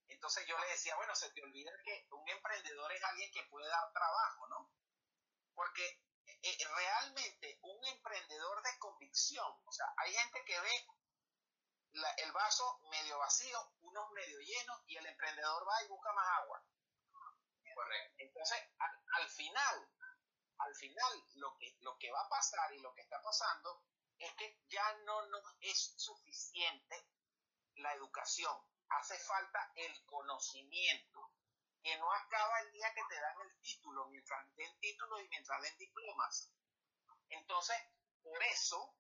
Entonces 0.07 0.47
yo 0.47 0.57
le 0.57 0.69
decía, 0.69 0.95
bueno, 0.95 1.17
se 1.17 1.33
te 1.33 1.43
olvida 1.43 1.73
que 1.85 2.07
un 2.13 2.29
emprendedor 2.29 2.93
es 2.93 3.03
alguien 3.03 3.33
que 3.33 3.43
puede 3.51 3.67
dar 3.67 3.93
trabajo, 3.93 4.47
¿no? 4.47 4.71
Porque 5.53 5.85
eh, 5.85 6.39
eh, 6.43 6.69
realmente 6.77 7.59
un 7.63 7.85
emprendedor 7.87 8.63
de 8.63 8.79
convicción, 8.79 9.53
o 9.65 9.73
sea, 9.73 9.93
hay 9.97 10.15
gente 10.15 10.45
que 10.45 10.61
ve 10.61 10.87
el 12.19 12.31
vaso 12.31 12.79
medio 12.89 13.19
vacío, 13.19 13.59
unos 13.81 14.11
medio 14.13 14.39
llenos, 14.39 14.81
y 14.87 14.97
el 14.97 15.07
emprendedor 15.07 15.67
va 15.69 15.83
y 15.83 15.89
busca 15.89 16.13
más 16.13 16.29
agua. 16.39 16.65
Correcto. 17.75 18.15
Entonces, 18.19 18.63
al, 18.79 19.23
al 19.23 19.29
final, 19.29 19.91
al 20.59 20.75
final, 20.77 21.25
lo 21.35 21.59
que, 21.59 21.77
lo 21.81 21.99
que 21.99 22.13
va 22.13 22.21
a 22.21 22.29
pasar 22.29 22.73
y 22.75 22.79
lo 22.79 22.95
que 22.95 23.01
está 23.01 23.21
pasando 23.21 23.83
es 24.19 24.35
que 24.35 24.59
ya 24.69 24.95
no 25.05 25.27
nos 25.27 25.57
es 25.61 25.95
suficiente 25.97 27.09
la 27.77 27.93
educación, 27.95 28.57
hace 28.89 29.19
falta 29.19 29.73
el 29.77 30.05
conocimiento, 30.07 31.33
que 31.83 31.97
no 31.99 32.11
acaba 32.13 32.61
el 32.61 32.73
día 32.73 32.93
que 32.95 33.05
te 33.09 33.21
dan 33.21 33.41
el 33.43 33.61
título, 33.61 34.07
mientras 34.09 34.57
den 34.57 34.81
títulos 34.81 35.23
y 35.23 35.29
mientras 35.29 35.63
den 35.63 35.79
diplomas. 35.79 36.51
Entonces, 37.29 37.77
por 38.23 38.43
eso 38.45 38.97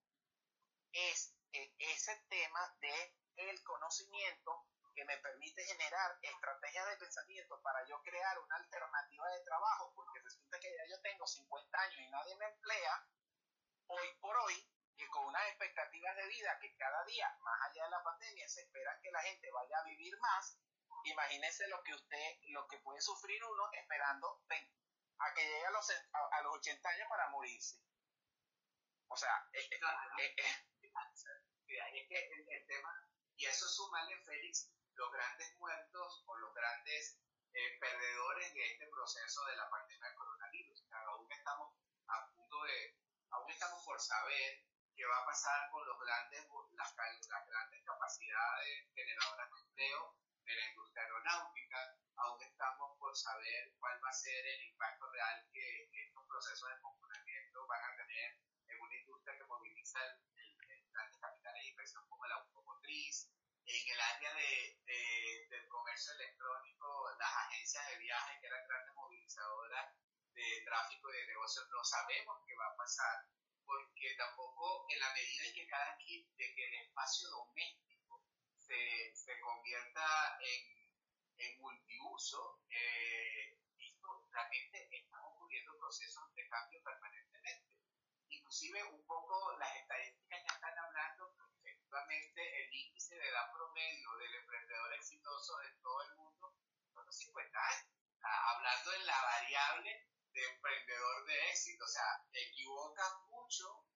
es 0.92 1.34
eh, 1.52 1.74
ese 1.78 2.16
tema 2.28 2.76
de 2.80 3.16
el 3.36 3.62
conocimiento 3.64 4.66
que 4.94 5.04
me 5.04 5.18
permite 5.18 5.62
generar 5.64 6.18
estrategias 6.22 6.88
de 6.88 6.96
pensamiento 6.96 7.60
para 7.60 7.86
yo 7.86 8.00
crear 8.02 8.38
una 8.38 8.56
alternativa 8.56 9.28
de 9.30 9.44
trabajo, 9.44 9.92
porque 9.94 10.20
resulta 10.20 10.58
que 10.58 10.74
ya 10.74 10.86
yo 10.88 11.00
tengo 11.02 11.26
50 11.26 11.78
años 11.78 12.00
y 12.00 12.10
nadie 12.10 12.36
me 12.36 12.46
emplea, 12.46 13.08
hoy 13.88 14.14
por 14.20 14.36
hoy 14.36 14.66
y 14.96 15.06
con 15.08 15.26
unas 15.26 15.48
expectativas 15.66 16.16
de 16.16 16.26
vida 16.28 16.58
que 16.60 16.76
cada 16.76 17.04
día, 17.04 17.36
más 17.40 17.60
allá 17.68 17.84
de 17.84 17.90
la 17.90 18.02
pandemia, 18.02 18.48
se 18.48 18.62
esperan 18.62 19.00
que 19.02 19.10
la 19.10 19.20
gente 19.22 19.50
vaya 19.50 19.78
a 19.78 19.84
vivir 19.84 20.16
más, 20.18 20.58
imagínense 21.04 21.66
lo 21.68 21.82
que 21.82 21.94
usted, 21.94 22.38
lo 22.48 22.66
que 22.68 22.78
puede 22.78 23.00
sufrir 23.00 23.42
uno 23.44 23.68
esperando 23.72 24.42
a 25.18 25.34
que 25.34 25.42
llegue 25.42 25.66
a 25.66 25.70
los, 25.70 25.90
a, 25.90 26.42
los 26.42 26.54
80 26.58 26.88
años 26.88 27.08
para 27.08 27.30
morirse. 27.30 27.80
O 29.08 29.16
sea, 29.16 29.48
es, 29.52 29.64
es, 29.64 29.80
que 32.08 32.30
el, 32.48 32.66
tema, 32.66 33.08
y 33.36 33.46
eso 33.46 33.68
sumarle, 33.68 34.18
Félix, 34.24 34.70
los 34.94 35.12
grandes 35.12 35.54
muertos 35.58 36.24
o 36.26 36.36
los 36.36 36.54
grandes 36.54 37.20
eh, 37.52 37.78
perdedores 37.80 38.54
de 38.54 38.66
este 38.66 38.86
proceso 38.88 39.44
de 39.46 39.56
la 39.56 39.68
pandemia 39.70 40.06
del 40.06 40.16
coronavirus. 40.16 40.84
aún 40.90 41.32
estamos 41.32 41.74
a 42.08 42.26
punto 42.28 42.62
de, 42.64 42.96
aún 43.30 43.50
estamos 43.50 43.84
por 43.84 44.00
saber 44.00 44.66
qué 44.96 45.04
va 45.04 45.18
a 45.18 45.26
pasar 45.26 45.70
con 45.70 45.86
los 45.86 46.00
grandes, 46.00 46.48
las, 46.72 46.96
grandes 46.96 47.84
capacidades 47.84 48.88
generadoras 48.94 49.50
de 49.52 49.60
empleo 49.60 50.16
de 50.42 50.54
la 50.54 50.68
industria 50.70 51.02
aeronáutica. 51.02 51.78
Aún 52.16 52.42
estamos 52.42 52.96
por 52.98 53.14
saber 53.14 53.74
cuál 53.78 54.02
va 54.02 54.08
a 54.08 54.12
ser 54.12 54.46
el 54.46 54.62
impacto 54.64 55.12
real 55.12 55.44
que, 55.52 55.90
estos 55.92 56.26
procesos 56.26 56.70
de 56.70 56.80
comportamiento 56.80 57.66
van 57.66 57.84
a 57.84 57.96
tener 57.96 58.40
en 58.68 58.80
una 58.80 58.96
industria 58.96 59.36
que 59.36 59.44
moviliza 59.44 60.00
el, 60.02 60.56
grandes 60.90 61.20
capitales 61.20 61.62
de 61.62 61.68
inversión 61.68 62.08
como 62.08 62.26
la 62.26 62.36
automotriz. 62.36 63.28
En 63.66 63.88
el 63.92 64.00
área 64.00 64.32
de, 64.32 65.46
del 65.50 65.68
comercio 65.68 66.12
electrónico, 66.14 67.10
las 67.18 67.34
agencias 67.34 67.86
de 67.88 67.98
viajes, 67.98 68.40
que 68.40 68.46
eran 68.46 68.66
grandes 68.66 68.94
movilizadoras 68.94 69.92
de 70.32 70.62
tráfico 70.64 71.12
y 71.12 71.16
de 71.16 71.26
negocios, 71.26 71.68
no 71.68 71.84
sabemos 71.84 72.42
qué 72.46 72.54
va 72.56 72.66
a 72.66 72.76
pasar 72.76 73.26
porque 73.66 74.14
tampoco 74.16 74.86
en 74.88 75.00
la 75.00 75.12
medida 75.12 75.44
en 75.44 75.54
que 75.54 75.66
cada 75.66 75.96
quien, 75.98 76.24
de 76.36 76.54
que 76.54 76.64
el 76.64 76.74
espacio 76.86 77.28
doméstico 77.28 78.22
se, 78.58 79.12
se 79.14 79.40
convierta 79.40 80.38
en, 80.40 80.90
en 81.38 81.60
multiuso, 81.60 82.62
eh, 82.70 83.58
esto 83.78 84.28
realmente 84.30 84.88
están 84.96 85.20
ocurriendo 85.24 85.76
procesos 85.78 86.32
de 86.34 86.48
cambio 86.48 86.82
permanentemente. 86.82 87.66
Inclusive 88.28 88.84
un 88.84 89.04
poco 89.06 89.56
las 89.58 89.74
estadísticas 89.76 90.40
ya 90.46 90.54
están 90.54 90.78
hablando 90.78 91.34
que 91.62 91.70
efectivamente 91.70 92.64
el 92.64 92.74
índice 92.74 93.16
de 93.16 93.28
edad 93.28 93.52
promedio 93.52 94.16
del 94.16 94.34
emprendedor 94.34 94.94
exitoso 94.94 95.58
de 95.58 95.70
todo 95.82 96.02
el 96.02 96.16
mundo 96.16 96.54
son 96.94 97.04
los 97.04 97.16
50 97.18 97.58
años. 97.58 97.92
Hablando 98.22 98.92
en 98.94 99.06
la 99.06 99.22
variable 99.22 100.06
de 100.36 100.44
emprendedor 100.44 101.24
de 101.24 101.48
éxito, 101.48 101.84
o 101.84 101.88
sea, 101.88 102.04
te 102.30 102.42
equivocas 102.52 103.12
mucho 103.28 103.88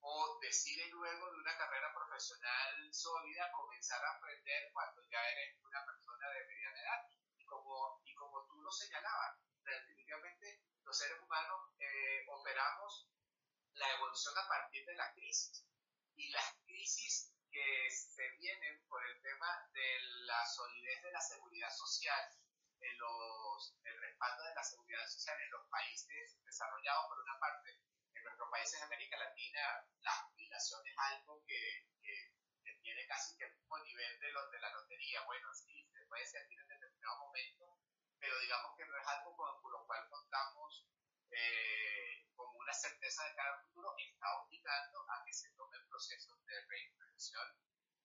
o 0.00 0.38
decides 0.40 0.90
luego 0.90 1.30
de 1.30 1.38
una 1.38 1.56
carrera 1.56 1.92
profesional 1.92 2.92
sólida 2.92 3.52
comenzar 3.52 4.02
a 4.04 4.16
aprender 4.16 4.70
cuando 4.72 5.02
ya 5.08 5.20
eres 5.20 5.60
una 5.60 5.84
persona 5.84 6.30
de 6.30 6.46
mediana 6.46 6.80
edad. 6.80 7.08
Y 7.36 7.44
como 7.44 8.00
señalaba. 8.74 9.38
Definitivamente 9.64 10.62
los 10.84 10.98
seres 10.98 11.20
humanos 11.22 11.72
eh, 11.78 12.26
operamos 12.28 13.08
la 13.74 13.90
evolución 13.94 14.36
a 14.36 14.48
partir 14.48 14.84
de 14.84 14.94
la 14.94 15.12
crisis. 15.14 15.64
Y 16.16 16.30
las 16.30 16.54
crisis 16.66 17.32
que 17.50 17.90
se 17.90 18.28
vienen 18.38 18.84
por 18.88 19.04
el 19.06 19.20
tema 19.22 19.70
de 19.72 20.00
la 20.26 20.44
solidez 20.46 21.02
de 21.02 21.12
la 21.12 21.20
seguridad 21.20 21.70
social, 21.70 22.30
en 22.84 22.98
los, 22.98 23.74
el 23.84 24.00
respaldo 24.00 24.44
de 24.44 24.54
la 24.54 24.62
seguridad 24.62 25.06
social 25.08 25.40
en 25.40 25.50
los 25.50 25.66
países 25.68 26.38
desarrollados, 26.44 27.06
por 27.08 27.18
una 27.18 27.38
parte, 27.38 27.80
en 28.14 28.22
nuestros 28.22 28.50
países 28.50 28.78
de 28.78 28.86
América 28.86 29.16
Latina, 29.16 29.86
la 30.00 30.12
jubilación 30.12 30.86
es 30.86 30.94
algo 30.98 31.42
que, 31.46 31.88
que, 32.02 32.32
tiene 32.82 33.06
casi 33.06 33.34
que 33.38 33.44
el 33.44 33.54
mismo 33.56 33.78
nivel 33.78 34.20
de, 34.20 34.30
los 34.32 34.50
de 34.50 34.60
la 34.60 34.70
lotería. 34.70 35.24
Bueno, 35.24 35.48
sí, 35.54 35.88
se 35.90 36.04
puede 36.04 36.26
sentir 36.26 36.60
en 36.60 36.68
determinado 36.68 37.16
momento, 37.16 37.78
pero 38.18 38.38
digamos 38.40 38.76
que 38.76 38.84
no 38.84 38.96
es 38.98 39.06
algo 39.06 39.34
con, 39.36 39.72
lo 39.72 39.86
cual 39.86 40.06
contamos 40.10 40.86
eh, 41.30 42.26
como 42.36 42.58
una 42.58 42.74
certeza 42.74 43.24
de 43.24 43.34
cara 43.36 43.54
al 43.54 43.62
futuro, 43.62 43.94
está 43.96 44.26
obligando 44.36 45.00
a 45.08 45.24
que 45.24 45.32
se 45.32 45.50
tomen 45.52 45.88
procesos 45.88 46.44
de 46.44 46.60
reinvención 46.66 47.56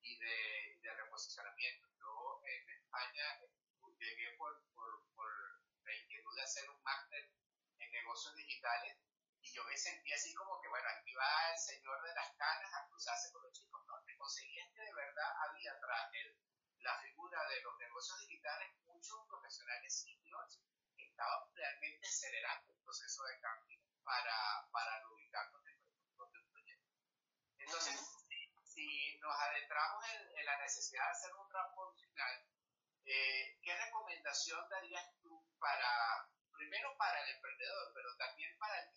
y 0.01 0.17
de, 0.17 0.79
de 0.81 0.93
reposicionamiento. 0.95 1.89
Yo 1.99 2.41
en 2.45 2.69
España 2.69 3.41
llegué 3.99 4.35
por, 4.37 4.63
por, 4.73 5.05
por 5.15 5.29
la 5.83 5.93
inquietud 5.95 6.35
de 6.35 6.43
hacer 6.43 6.69
un 6.69 6.81
máster 6.83 7.31
en 7.79 7.91
negocios 7.91 8.35
digitales 8.35 8.97
y 9.41 9.53
yo 9.53 9.63
me 9.63 9.77
sentí 9.77 10.11
así 10.11 10.33
como 10.35 10.59
que, 10.61 10.67
bueno, 10.67 10.87
aquí 10.89 11.13
va 11.13 11.51
el 11.51 11.57
señor 11.57 12.01
de 12.03 12.13
las 12.13 12.35
canas 12.35 12.73
a 12.73 12.87
cruzarse 12.87 13.31
con 13.31 13.41
los 13.43 13.53
chicos. 13.53 13.81
No, 13.87 13.93
me 14.05 14.17
conseguí 14.17 14.55
que 14.73 14.81
de 14.81 14.93
verdad 14.93 15.31
había 15.47 15.79
tras 15.79 16.11
la 16.79 16.99
figura 16.99 17.39
de 17.47 17.61
los 17.61 17.77
negocios 17.79 18.19
digitales 18.19 18.73
muchos 18.83 19.25
profesionales 19.27 20.01
seniors 20.01 20.59
que 20.95 21.05
estaban 21.05 21.53
realmente 21.53 22.07
acelerando 22.07 22.73
el 22.73 22.79
proceso 22.81 23.23
de 23.23 23.39
cambio 23.39 23.79
para, 24.03 24.69
para 24.71 25.07
ubicarnos 25.07 25.65
en 25.67 26.17
nuestros 26.17 26.45
proyectos. 26.51 26.95
Entonces, 27.57 27.99
si, 28.63 29.17
nos 29.19 29.35
adentramos 29.35 30.03
en, 30.09 30.45
la 30.45 30.57
necesidad 30.59 31.05
de 31.05 31.11
hacer 31.11 31.33
un 31.35 31.49
rapport 31.49 31.97
final, 31.99 32.48
eh, 33.09 33.57
¿qué 33.63 33.75
recomendación 33.75 34.69
darías 34.69 35.03
tú 35.19 35.43
para, 35.59 36.29
primero 36.51 36.95
para 36.95 37.23
el 37.23 37.35
emprendedor, 37.35 37.91
pero 37.95 38.15
también 38.17 38.55
para 38.59 38.83
el 38.83 38.89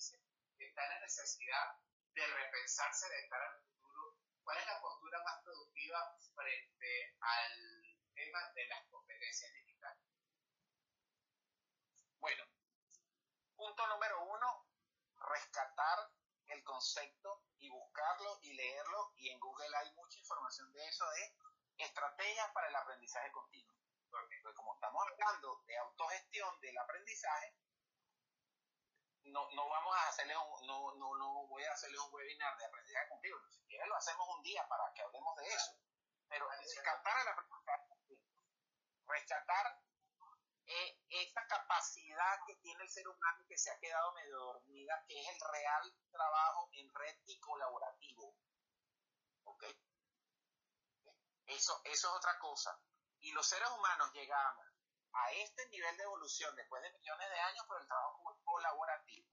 que, 0.59 0.67
está 0.67 0.85
en 0.85 0.91
la 0.91 1.01
necesidad 1.01 1.81
de 2.13 2.27
repensarse 2.27 3.09
de 3.09 3.29
cara 3.29 3.49
al 3.49 3.63
futuro? 3.63 4.19
¿Cuál 4.45 4.59
es 4.59 4.67
la 4.67 4.81
postura 4.83 5.19
más 5.25 5.43
productiva 5.43 6.19
frente 6.35 7.17
al 7.21 7.97
tema 8.15 8.53
de 8.55 8.67
las 8.67 8.87
competencias 8.91 9.51
digitales? 9.55 10.05
Bueno, 12.19 12.45
punto 13.57 13.87
número 13.87 14.25
uno, 14.25 14.67
rescatar 15.17 16.11
el 16.49 16.63
concepto 16.65 17.45
y 17.61 17.71
buscarlo 17.71 18.39
y 18.43 18.53
leerlo 18.53 19.13
y 19.17 19.31
en 19.31 19.41
Google 19.41 19.75
hay 19.75 19.91
mucha 19.95 20.19
información 20.19 20.71
de 20.73 20.87
eso 20.87 21.09
de 21.13 21.35
estrategias 21.79 22.51
para 22.53 22.69
el 22.69 22.77
aprendizaje 22.77 23.33
continuo. 23.33 23.72
Porque 24.13 24.43
como 24.55 24.75
estamos 24.75 25.03
hablando 25.09 25.63
de 25.67 25.77
autogestión 25.79 26.61
del 26.61 26.77
aprendizaje, 26.77 27.57
no, 29.25 29.51
no 29.53 29.69
vamos 29.69 29.97
a 29.97 30.09
hacerle 30.09 30.37
un, 30.37 30.67
no, 30.67 30.95
no, 30.97 31.17
no 31.17 31.47
voy 31.47 31.65
a 31.65 31.73
hacerle 31.73 31.99
un 31.99 32.13
webinar 32.13 32.57
de 32.59 32.67
aprendizaje 32.67 33.09
continuo, 33.09 33.41
si 33.49 33.65
quieres 33.65 33.89
lo 33.89 33.97
hacemos 33.97 34.29
un 34.37 34.43
día 34.43 34.69
para 34.69 34.93
que 34.93 35.01
hablemos 35.01 35.37
de 35.39 35.47
eso. 35.49 35.73
Pero 36.29 36.47
rescatar 36.51 37.23
el 37.23 37.29
aprendizaje, 37.29 38.19
rescatar 39.07 39.81
eh, 40.67 40.99
esa 41.09 41.47
capacidad 41.47 42.39
que 42.47 42.57
tiene 42.57 42.83
el 42.83 42.91
ser 42.91 43.09
humano 43.09 43.45
que 43.49 43.57
se 43.57 43.71
ha 43.71 43.79
quedado 43.79 44.13
medio 44.13 44.39
dormida, 44.39 45.05
que 45.07 45.19
es 45.21 45.29
el 45.29 45.41
real 45.53 45.95
trabajo 46.11 46.69
en 46.73 46.93
red 46.93 47.17
y 47.27 47.41
colaborativo. 47.41 48.37
¿Ok? 49.45 49.65
Eso, 51.47 51.81
eso 51.85 52.09
es 52.09 52.15
otra 52.15 52.39
cosa. 52.39 52.79
Y 53.23 53.33
los 53.33 53.47
seres 53.47 53.69
humanos 53.71 54.13
llegamos 54.13 54.67
a 55.13 55.33
este 55.33 55.69
nivel 55.69 55.97
de 55.97 56.03
evolución 56.03 56.55
después 56.57 56.83
de 56.83 56.93
millones 56.93 57.31
de 57.31 57.41
años 57.41 57.67
por 57.67 57.81
el 57.81 57.87
trabajo 57.87 58.41
colaborativo. 58.45 59.29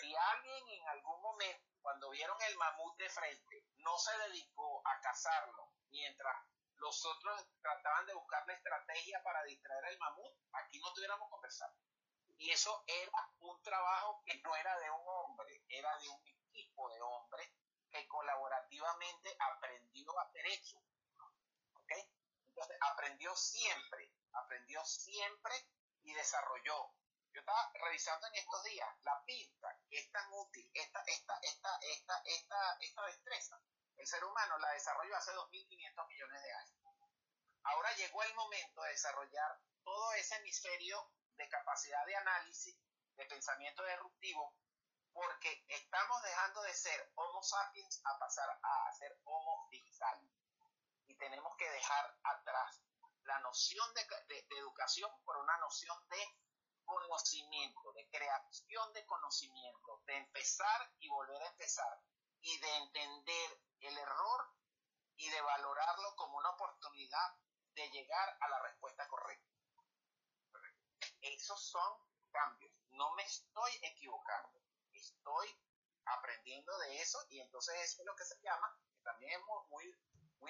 Si 0.00 0.14
alguien 0.14 0.68
en 0.68 0.88
algún 0.88 1.20
momento, 1.20 1.68
cuando 1.82 2.08
vieron 2.10 2.40
el 2.40 2.56
mamut 2.56 2.96
de 2.96 3.10
frente, 3.10 3.66
no 3.76 3.98
se 3.98 4.16
dedicó 4.28 4.80
a 4.86 4.98
cazarlo 5.00 5.72
mientras 5.90 6.34
los 6.76 7.04
otros 7.04 7.46
trataban 7.60 8.06
de 8.06 8.14
buscar 8.14 8.46
la 8.46 8.54
estrategia 8.54 9.22
para 9.22 9.42
distraer 9.44 9.84
al 9.84 9.98
mamut, 9.98 10.34
aquí 10.52 10.80
no 10.80 10.88
estuviéramos 10.88 11.28
conversando. 11.28 11.78
Y 12.38 12.50
eso 12.50 12.82
era 12.86 13.30
un 13.40 13.62
trabajo 13.62 14.22
que 14.24 14.40
no 14.40 14.56
era 14.56 14.78
de 14.80 14.90
un 14.90 15.06
hombre, 15.06 15.62
era 15.68 15.96
de 15.98 16.08
un 16.08 16.26
equipo 16.26 16.88
de 16.88 17.00
hombres 17.02 17.52
que 17.90 18.08
colaborativamente 18.08 19.36
aprendió 19.38 20.18
a 20.18 20.22
hacer 20.22 20.46
eso. 20.46 20.82
¿Ok? 21.74 21.92
Entonces, 22.54 22.76
aprendió 22.80 23.34
siempre, 23.34 24.12
aprendió 24.32 24.84
siempre 24.84 25.54
y 26.02 26.12
desarrolló. 26.12 26.94
Yo 27.32 27.40
estaba 27.40 27.70
revisando 27.74 28.26
en 28.26 28.34
estos 28.34 28.62
días 28.64 28.88
la 29.02 29.24
pista 29.24 29.68
que 29.88 29.98
es 29.98 30.10
tan 30.12 30.30
útil, 30.32 30.70
esta, 30.74 31.02
esta, 31.06 31.38
esta, 31.40 31.78
esta, 31.80 32.22
esta, 32.26 32.76
esta 32.80 33.06
destreza 33.06 33.62
el 33.96 34.06
ser 34.06 34.24
humano 34.24 34.58
la 34.58 34.72
desarrolló 34.72 35.16
hace 35.16 35.32
2.500 35.32 36.08
millones 36.08 36.42
de 36.42 36.52
años. 36.52 36.82
Ahora 37.62 37.92
llegó 37.94 38.22
el 38.24 38.34
momento 38.34 38.82
de 38.82 38.90
desarrollar 38.90 39.60
todo 39.84 40.12
ese 40.14 40.36
hemisferio 40.36 41.12
de 41.36 41.48
capacidad 41.48 42.04
de 42.06 42.16
análisis, 42.16 42.76
de 43.14 43.26
pensamiento 43.26 43.84
disruptivo, 43.84 44.56
porque 45.12 45.64
estamos 45.68 46.22
dejando 46.22 46.62
de 46.62 46.74
ser 46.74 47.12
Homo 47.14 47.42
sapiens 47.42 48.00
a 48.04 48.18
pasar 48.18 48.48
a 48.62 48.92
ser 48.92 49.16
Homo 49.24 49.68
digital. 49.70 50.18
Y 51.06 51.16
tenemos 51.16 51.56
que 51.56 51.70
dejar 51.70 52.18
atrás 52.24 52.82
la 53.24 53.38
noción 53.40 53.86
de, 53.94 54.34
de, 54.34 54.58
educación 54.58 55.10
por 55.24 55.36
una 55.36 55.56
noción 55.58 55.96
de 56.08 56.38
conocimiento, 56.84 57.92
de 57.92 58.08
creación 58.08 58.92
de 58.92 59.06
conocimiento, 59.06 60.02
de 60.06 60.16
empezar 60.16 60.92
y 60.98 61.08
volver 61.08 61.40
a 61.42 61.48
empezar 61.48 62.00
y 62.40 62.58
de 62.58 62.76
entender 62.76 63.60
el 63.80 63.98
error 63.98 64.52
y 65.16 65.30
de 65.30 65.40
valorarlo 65.40 66.16
como 66.16 66.38
una 66.38 66.50
oportunidad 66.50 67.36
de 67.74 67.88
llegar 67.90 68.36
a 68.40 68.48
la 68.48 68.62
respuesta 68.62 69.06
correcta. 69.08 69.52
Esos 71.20 71.64
son 71.64 71.98
cambios. 72.32 72.72
No 72.90 73.12
me 73.14 73.22
estoy 73.22 73.72
equivocando. 73.82 74.60
Estoy 74.92 75.56
aprendiendo 76.04 76.76
de 76.78 77.00
eso 77.00 77.18
y 77.30 77.40
entonces 77.40 77.74
eso 77.80 78.02
es 78.02 78.06
lo 78.06 78.16
que 78.16 78.24
se 78.24 78.40
llama, 78.42 78.76
que 78.92 79.00
también 79.02 79.32
es 79.32 79.46
muy, 79.46 79.68
muy 79.68 79.96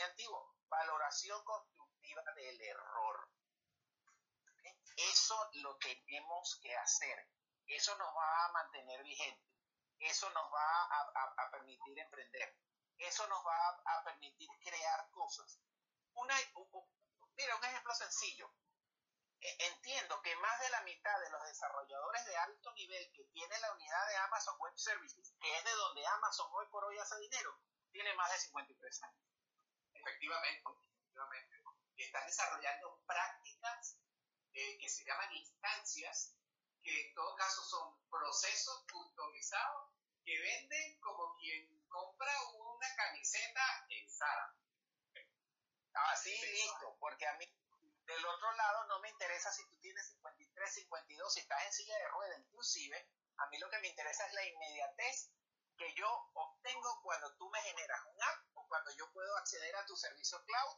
antiguo, 0.01 0.55
valoración 0.69 1.45
constructiva 1.45 2.23
del 2.35 2.61
error. 2.63 3.29
Eso 4.97 5.51
lo 5.55 5.77
tenemos 5.77 6.59
que 6.63 6.75
hacer. 6.77 7.29
Eso 7.67 7.97
nos 7.99 8.09
va 8.17 8.45
a 8.47 8.53
mantener 8.53 9.03
vigente. 9.03 9.51
Eso 9.99 10.31
nos 10.31 10.53
va 10.53 10.85
a 10.85 11.51
permitir 11.51 11.99
emprender 11.99 12.57
eso 13.03 13.27
nos 13.27 13.45
va 13.45 13.69
a, 13.85 14.05
permitir 14.05 14.49
crear 14.63 15.11
cosas. 15.11 15.59
Una, 16.15 16.35
mira, 17.37 17.57
un 17.57 17.65
ejemplo 17.65 17.95
sencillo. 17.95 18.53
E, 19.41 19.67
entiendo 19.67 20.23
que 20.23 20.37
más 20.37 20.61
de 20.61 20.71
la 20.71 20.83
mitad 20.83 21.21
de 21.21 21.31
los 21.31 21.43
desarrolladores 21.45 22.25
de 22.27 22.37
alto 22.37 22.73
nivel 22.75 23.13
que 23.13 23.25
tiene 23.25 23.59
la 23.59 23.73
unidad 23.73 24.09
de 24.09 24.17
Amazon 24.17 24.57
Web 24.59 24.75
Services, 24.77 25.35
que 25.41 25.59
es 25.59 25.65
de 25.65 25.73
donde 25.73 26.07
Amazon 26.07 26.49
hoy 26.53 26.67
por 26.69 26.85
hoy 26.85 26.99
hace 26.99 27.19
dinero, 27.19 27.59
tiene 27.91 28.15
más 28.15 28.31
de 28.31 28.39
53 28.39 29.03
años. 29.03 29.32
Efectivamente, 30.03 30.71
efectivamente. 30.99 31.63
Están 31.97 32.27
desarrollando 32.27 33.01
prácticas 33.07 33.99
eh, 34.53 34.79
que 34.79 34.89
se 34.89 35.05
llaman 35.05 35.33
instancias, 35.33 36.35
que 36.83 37.09
en 37.09 37.15
todo 37.15 37.37
caso 37.37 37.63
son 37.63 37.97
procesos 38.11 38.85
customizados 38.91 39.93
que 40.25 40.39
venden 40.39 40.99
como 41.01 41.37
quien 41.37 41.87
compra 41.89 42.33
una 42.55 42.89
camiseta 42.97 43.87
en 43.89 44.11
Zara. 44.11 44.57
Así, 45.95 46.35
ah, 46.35 46.47
listo, 46.47 46.97
porque 46.99 47.27
a 47.27 47.37
mí 47.37 47.47
del 48.07 48.25
otro 48.25 48.53
lado 48.53 48.85
no 48.89 49.01
me 49.01 49.11
interesa 49.11 49.53
si 49.53 49.69
tú 49.69 49.79
tienes 49.79 50.09
53, 50.11 50.75
52, 50.75 51.35
si 51.35 51.41
estás 51.41 51.65
en 51.65 51.73
silla 51.73 51.99
de 51.99 52.09
rueda 52.09 52.39
inclusive, 52.39 53.09
a 53.37 53.47
mí 53.47 53.59
lo 53.59 53.71
que 53.71 53.79
me 53.79 53.89
interesa 53.89 54.27
es 54.27 54.33
la 54.33 54.45
inmediatez 54.47 55.31
que 55.83 55.95
yo 55.95 56.31
obtengo 56.35 57.03
cuando 57.03 57.35
tú 57.35 57.51
me 57.51 57.61
generas 57.61 58.01
un 58.07 58.23
app 58.23 58.47
o 58.55 58.69
cuando 58.69 58.93
yo 58.93 59.11
puedo 59.13 59.37
acceder 59.37 59.75
a 59.75 59.85
tu 59.85 59.97
servicio 59.97 60.39
cloud, 60.45 60.77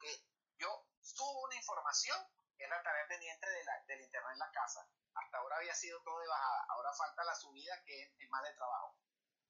que 0.00 0.28
yo 0.58 0.86
subo 1.00 1.42
una 1.42 1.56
información, 1.56 2.16
que 2.56 2.62
es 2.62 2.70
la 2.70 2.80
tarea 2.82 3.08
pendiente 3.08 3.50
de 3.50 3.64
la, 3.64 3.72
del 3.88 4.02
internet 4.02 4.32
en 4.32 4.38
la 4.38 4.52
casa. 4.52 4.88
Hasta 5.14 5.38
ahora 5.38 5.56
había 5.56 5.74
sido 5.74 6.00
todo 6.02 6.20
de 6.20 6.28
bajada, 6.28 6.66
ahora 6.68 6.92
falta 6.92 7.24
la 7.24 7.34
subida 7.34 7.82
que 7.84 8.14
es 8.16 8.30
más 8.30 8.44
de 8.44 8.54
trabajo. 8.54 8.96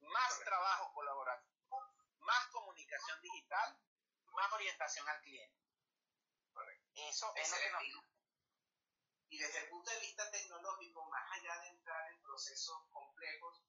Más 0.00 0.40
trabajo 0.40 0.92
colaborativo, 0.94 1.94
más 2.20 2.46
comunicación 2.48 3.20
digital, 3.20 3.78
más 4.32 4.52
orientación 4.52 5.06
al 5.06 5.20
cliente. 5.20 5.60
Eso 6.94 7.34
es 7.36 7.50
lo 7.50 7.56
que 7.58 7.70
nos 7.70 7.82
Y 9.28 9.38
desde 9.38 9.58
el 9.64 9.68
punto 9.68 9.90
de 9.90 10.00
vista 10.00 10.30
tecnológico, 10.30 11.04
más 11.10 11.32
allá 11.32 11.60
de 11.60 11.68
entrar 11.68 12.10
en 12.10 12.22
procesos 12.22 12.86
complejos, 12.90 13.64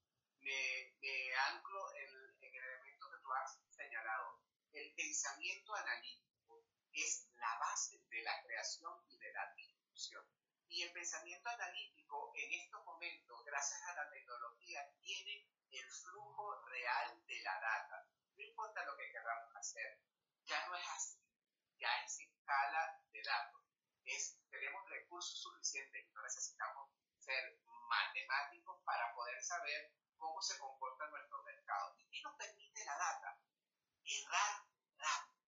me, 0.45 0.93
me 1.01 1.35
anclo 1.49 1.81
en, 1.95 2.09
en 2.39 2.55
el 2.55 2.63
elemento 2.63 3.09
que 3.09 3.17
tú 3.17 3.33
has 3.33 3.59
señalado. 3.69 4.39
El 4.71 4.93
pensamiento 4.93 5.73
analítico 5.73 6.63
es 6.93 7.27
la 7.33 7.57
base 7.59 7.97
de 8.09 8.21
la 8.21 8.41
creación 8.43 8.93
y 9.09 9.17
de 9.17 9.33
la 9.33 9.53
discusión. 9.55 10.23
Y 10.69 10.83
el 10.83 10.93
pensamiento 10.93 11.49
analítico 11.49 12.31
en 12.35 12.53
estos 12.53 12.85
momentos, 12.85 13.43
gracias 13.45 13.81
a 13.89 13.95
la 13.95 14.09
tecnología, 14.11 14.87
tiene 15.01 15.49
el 15.71 15.89
flujo 15.89 16.61
real 16.67 17.25
de 17.25 17.41
la 17.41 17.59
data. 17.59 18.07
No 18.37 18.43
importa 18.43 18.85
lo 18.85 18.95
que 18.97 19.11
queramos 19.11 19.55
hacer, 19.55 19.99
ya 20.43 20.67
no 20.67 20.75
es 20.75 20.87
así, 20.89 21.25
ya 21.79 21.89
es 22.03 22.19
escala 22.19 23.01
de 23.11 23.21
datos. 23.23 23.63
Es, 24.03 24.37
tenemos 24.51 24.87
recursos 24.89 25.41
suficientes 25.41 26.05
y 26.05 26.11
no 26.11 26.21
necesitamos 26.21 26.91
ser 27.17 27.57
matemáticos 27.89 28.83
para 28.83 29.13
poder 29.15 29.41
saber 29.41 29.91
cómo 30.17 30.41
se 30.41 30.57
comporta 30.57 31.07
nuestro 31.07 31.43
mercado. 31.43 31.95
¿Y 31.97 32.09
qué 32.09 32.21
nos 32.21 32.35
permite 32.35 32.85
la 32.85 32.97
data? 32.97 33.39
Errar 34.03 34.65
rápido. 34.97 35.45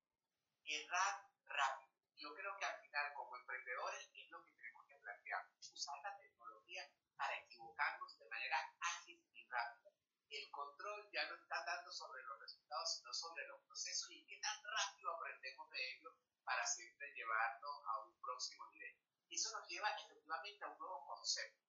Errar 0.64 1.26
rápido. 1.44 1.88
Yo 2.16 2.34
creo 2.34 2.56
que 2.58 2.64
al 2.64 2.80
final, 2.80 3.12
como 3.14 3.36
emprendedores, 3.36 4.10
es 4.12 4.30
lo 4.30 4.42
que 4.42 4.52
tenemos 4.52 4.86
que 4.86 4.96
plantear. 4.96 5.46
Usar 5.72 5.98
la 6.02 6.16
tecnología 6.18 6.90
para 7.16 7.38
equivocarnos 7.38 8.18
de 8.18 8.28
manera 8.28 8.58
ágil 8.80 9.24
y 9.32 9.46
rápida. 9.48 9.90
El 10.28 10.50
control 10.50 11.08
ya 11.12 11.24
no 11.28 11.36
está 11.36 11.64
dando 11.64 11.92
sobre 11.92 12.22
los 12.22 12.38
resultados, 12.40 12.96
sino 12.96 13.12
sobre 13.12 13.46
los 13.46 13.62
procesos 13.62 14.10
y 14.10 14.26
qué 14.26 14.38
tan 14.40 14.62
rápido 14.62 15.14
aprendemos 15.14 15.70
de 15.70 15.94
ellos 15.94 16.14
para 16.44 16.66
siempre 16.66 17.12
llevarnos 17.14 17.82
a 17.86 18.00
un 18.04 18.20
próximo 18.20 18.66
nivel. 18.70 18.96
Eso 19.30 19.50
nos 19.52 19.68
lleva 19.68 19.90
efectivamente 19.90 20.64
a 20.64 20.68
un 20.68 20.78
nuevo 20.78 21.06
concepto. 21.06 21.67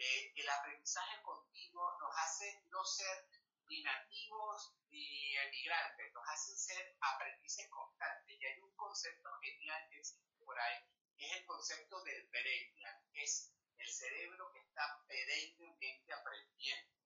El 0.00 0.48
aprendizaje 0.48 1.20
continuo 1.22 1.98
nos 1.98 2.16
hace 2.16 2.64
no 2.70 2.82
ser 2.86 3.28
ni 3.68 3.82
nativos 3.82 4.74
ni 4.88 5.36
emigrantes, 5.36 6.10
nos 6.14 6.26
hacen 6.26 6.56
ser 6.56 6.96
aprendices 7.02 7.68
constantes. 7.68 8.40
Y 8.40 8.46
hay 8.46 8.58
un 8.60 8.74
concepto 8.76 9.28
genial 9.42 9.86
que 9.90 9.98
existe 9.98 10.38
por 10.42 10.58
ahí, 10.58 10.80
que 11.18 11.26
es 11.26 11.36
el 11.36 11.44
concepto 11.44 12.02
del 12.02 12.26
perennial, 12.30 12.96
es 13.12 13.52
el 13.76 13.88
cerebro 13.90 14.50
que 14.54 14.60
está 14.60 15.04
perennemente 15.06 16.14
aprendiendo. 16.14 16.96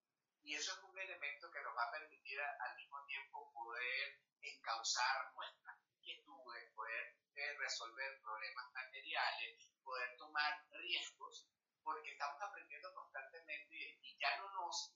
Y 0.43 0.55
eso 0.55 0.71
es 0.71 0.79
un 0.79 0.97
elemento 0.97 1.51
que 1.51 1.61
nos 1.63 1.75
va 1.75 1.83
a 1.83 1.91
permitir 1.91 2.39
al 2.39 2.75
mismo 2.77 3.03
tiempo 3.07 3.51
poder 3.51 4.21
encauzar 4.39 5.33
nuestras 5.33 5.77
inquietudes, 5.83 6.71
poder 6.73 7.17
eh, 7.35 7.57
resolver 7.57 8.21
problemas 8.21 8.71
materiales, 8.71 9.69
poder 9.83 10.15
tomar 10.15 10.65
riesgos, 10.71 11.45
porque 11.85 12.11
estamos 12.11 12.41
aprendiendo 12.41 12.91
constantemente 12.93 13.99
y 14.01 14.17
ya 14.17 14.35
no 14.37 14.49
nos, 14.49 14.91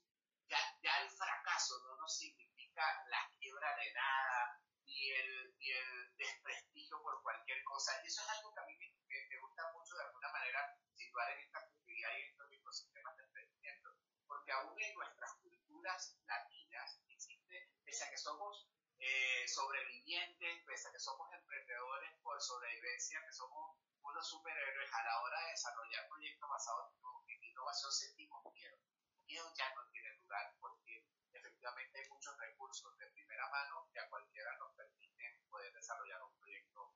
ya, 0.50 0.58
ya 0.82 1.02
el 1.04 1.10
fracaso 1.10 1.80
no 1.86 1.96
nos 1.98 2.18
significa 2.18 2.84
la 3.06 3.30
quiebra 3.38 3.76
de 3.78 3.94
nada, 3.94 4.60
ni 4.82 5.12
el, 5.12 5.56
ni 5.58 5.70
el 5.70 6.18
desprestigio 6.18 7.00
por 7.02 7.22
cualquier 7.22 7.64
cosa. 7.64 7.94
Y 8.04 8.08
eso 8.08 8.22
es 8.24 8.30
algo 8.30 8.54
que 8.54 8.60
a 8.60 8.66
mí 8.66 8.76
me, 8.76 8.90
me, 9.30 9.40
gusta 9.40 9.72
mucho 9.72 9.96
de 9.96 10.04
alguna 10.04 10.32
manera 10.32 10.60
situar 10.96 11.30
en 11.32 11.40
esta 11.46 11.64
comunidad 11.70 12.10
y 12.18 12.22
en 12.22 12.28
estos 12.30 12.52
ecosistemas 12.52 13.16
de 13.18 13.24
emprendimiento, 13.24 13.90
porque 14.26 14.52
aún 14.52 14.82
en 14.82 14.96
nuestras 14.96 15.34
culturas 15.42 16.18
latinas 16.26 17.02
existe, 17.08 17.70
pese 17.86 18.04
a 18.04 18.10
que 18.10 18.18
somos 18.18 18.68
eh, 18.98 19.48
sobrevivientes, 19.48 20.66
pese 20.66 20.90
a 20.90 20.92
que 20.92 21.00
somos 21.00 21.32
emprendedores 21.34 22.18
por 22.24 22.42
sobrevivencia, 22.42 23.24
que 23.26 23.34
somos 23.34 23.78
unos 24.02 24.28
superhéroes 24.28 24.94
a 24.94 25.04
la 25.04 25.22
hora 25.22 25.40
de 25.42 25.52
desarrollar 25.52 26.08
proyectos 26.08 26.50
basados 26.50 26.94
en 27.28 27.44
innovación, 27.44 27.92
sentimos 27.92 28.54
miedo. 28.54 28.78
Miedo 29.26 29.54
ya 29.56 29.74
no 29.76 29.88
tiene 29.92 30.14
lugar 30.16 30.56
porque 30.60 31.08
efectivamente 31.34 32.00
hay 32.00 32.10
muchos 32.10 32.38
recursos 32.38 32.98
de 32.98 33.08
primera 33.12 33.50
mano 33.50 33.88
que 33.92 34.00
a 34.00 34.10
cualquiera 34.10 34.58
nos 34.58 34.74
permiten 34.76 35.44
poder 35.50 35.74
desarrollar 35.74 36.24
un 36.24 36.36
proyecto. 36.38 36.94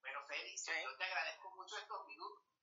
Bueno, 0.00 0.26
Félix, 0.26 0.66
yo 0.66 0.96
te 0.96 1.04
agradezco 1.04 1.50
mucho 1.56 1.78
estos 1.78 2.06
minutos. 2.06 2.53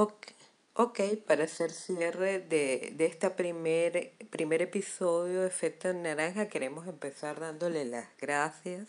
Ok, 0.00 0.26
ok, 0.74 1.00
para 1.26 1.42
hacer 1.42 1.72
cierre 1.72 2.38
de, 2.38 2.92
de 2.94 3.06
este 3.06 3.30
primer, 3.30 4.12
primer 4.30 4.62
episodio 4.62 5.40
de 5.40 5.48
Efecto 5.48 5.92
Naranja, 5.92 6.46
queremos 6.46 6.86
empezar 6.86 7.40
dándole 7.40 7.84
las 7.84 8.06
gracias 8.20 8.86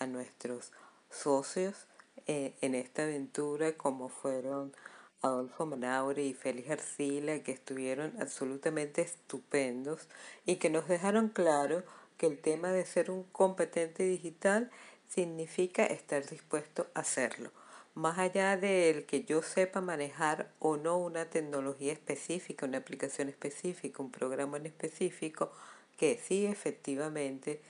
a 0.00 0.06
nuestros 0.08 0.72
socios 1.08 1.86
eh, 2.26 2.56
en 2.62 2.74
esta 2.74 3.04
aventura, 3.04 3.76
como 3.76 4.08
fueron 4.08 4.74
Adolfo 5.22 5.66
Manaure 5.66 6.24
y 6.24 6.34
Félix 6.34 6.68
Arcila, 6.68 7.38
que 7.44 7.52
estuvieron 7.52 8.20
absolutamente 8.20 9.02
estupendos 9.02 10.08
y 10.46 10.56
que 10.56 10.68
nos 10.68 10.88
dejaron 10.88 11.28
claro 11.28 11.84
que 12.16 12.26
el 12.26 12.40
tema 12.40 12.72
de 12.72 12.84
ser 12.84 13.12
un 13.12 13.22
competente 13.22 14.02
digital 14.02 14.68
significa 15.08 15.86
estar 15.86 16.26
dispuesto 16.26 16.88
a 16.94 17.02
hacerlo 17.02 17.52
más 17.94 18.18
allá 18.18 18.56
del 18.56 19.06
que 19.06 19.24
yo 19.24 19.42
sepa 19.42 19.80
manejar 19.80 20.50
o 20.58 20.76
no 20.76 20.98
una 20.98 21.26
tecnología 21.26 21.92
específica, 21.92 22.66
una 22.66 22.78
aplicación 22.78 23.28
específica, 23.28 24.02
un 24.02 24.10
programa 24.10 24.56
en 24.56 24.66
específico, 24.66 25.52
que 25.96 26.18
sí 26.18 26.46
efectivamente, 26.46 27.60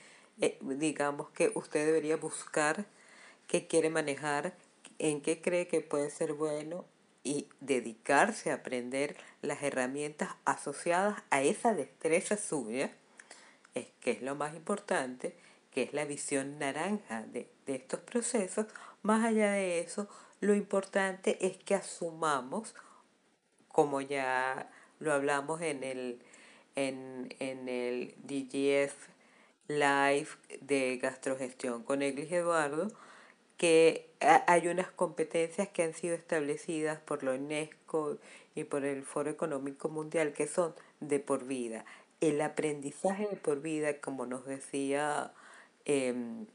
eh, 0.41 0.57
digamos 0.61 1.29
que 1.29 1.51
usted 1.53 1.85
debería 1.85 2.17
buscar 2.17 2.85
qué 3.47 3.67
quiere 3.67 3.89
manejar, 3.89 4.55
en 4.97 5.21
qué 5.21 5.41
cree 5.41 5.67
que 5.67 5.81
puede 5.81 6.09
ser 6.09 6.33
bueno 6.33 6.85
y 7.23 7.47
dedicarse 7.59 8.51
a 8.51 8.55
aprender 8.55 9.17
las 9.41 9.61
herramientas 9.61 10.29
asociadas 10.45 11.21
a 11.29 11.41
esa 11.41 11.73
destreza 11.73 12.37
suya, 12.37 12.91
es 13.75 13.87
que 13.99 14.11
es 14.11 14.21
lo 14.21 14.35
más 14.35 14.55
importante, 14.55 15.35
que 15.75 15.83
es 15.83 15.93
la 15.93 16.05
visión 16.05 16.57
naranja 16.57 17.23
de, 17.23 17.49
de 17.65 17.75
estos 17.75 17.99
procesos, 17.99 18.65
más 19.03 19.25
allá 19.25 19.51
de 19.51 19.81
eso, 19.81 20.07
lo 20.39 20.55
importante 20.55 21.37
es 21.45 21.57
que 21.57 21.75
asumamos, 21.75 22.73
como 23.67 23.99
ya 23.99 24.71
lo 24.99 25.11
hablamos 25.11 25.59
en 25.61 25.83
el, 25.83 26.21
en, 26.77 27.27
en 27.39 27.67
el 27.67 28.15
DGF 28.23 28.95
Live 29.67 30.29
de 30.61 30.97
gastrogestión 30.97 31.83
con 31.83 32.01
Eglis 32.01 32.31
Eduardo, 32.31 32.87
que 33.57 34.09
hay 34.21 34.69
unas 34.69 34.91
competencias 34.91 35.67
que 35.67 35.83
han 35.83 35.93
sido 35.93 36.15
establecidas 36.15 37.01
por 37.01 37.21
la 37.23 37.33
UNESCO 37.33 38.17
y 38.55 38.63
por 38.63 38.85
el 38.85 39.03
Foro 39.03 39.29
Económico 39.29 39.89
Mundial 39.89 40.31
que 40.31 40.47
son 40.47 40.73
de 41.01 41.19
por 41.19 41.45
vida. 41.45 41.83
El 42.21 42.39
aprendizaje 42.39 43.27
de 43.27 43.35
por 43.35 43.61
vida, 43.61 43.99
como 43.99 44.25
nos 44.25 44.45
decía 44.45 45.33
eh, 45.85 46.45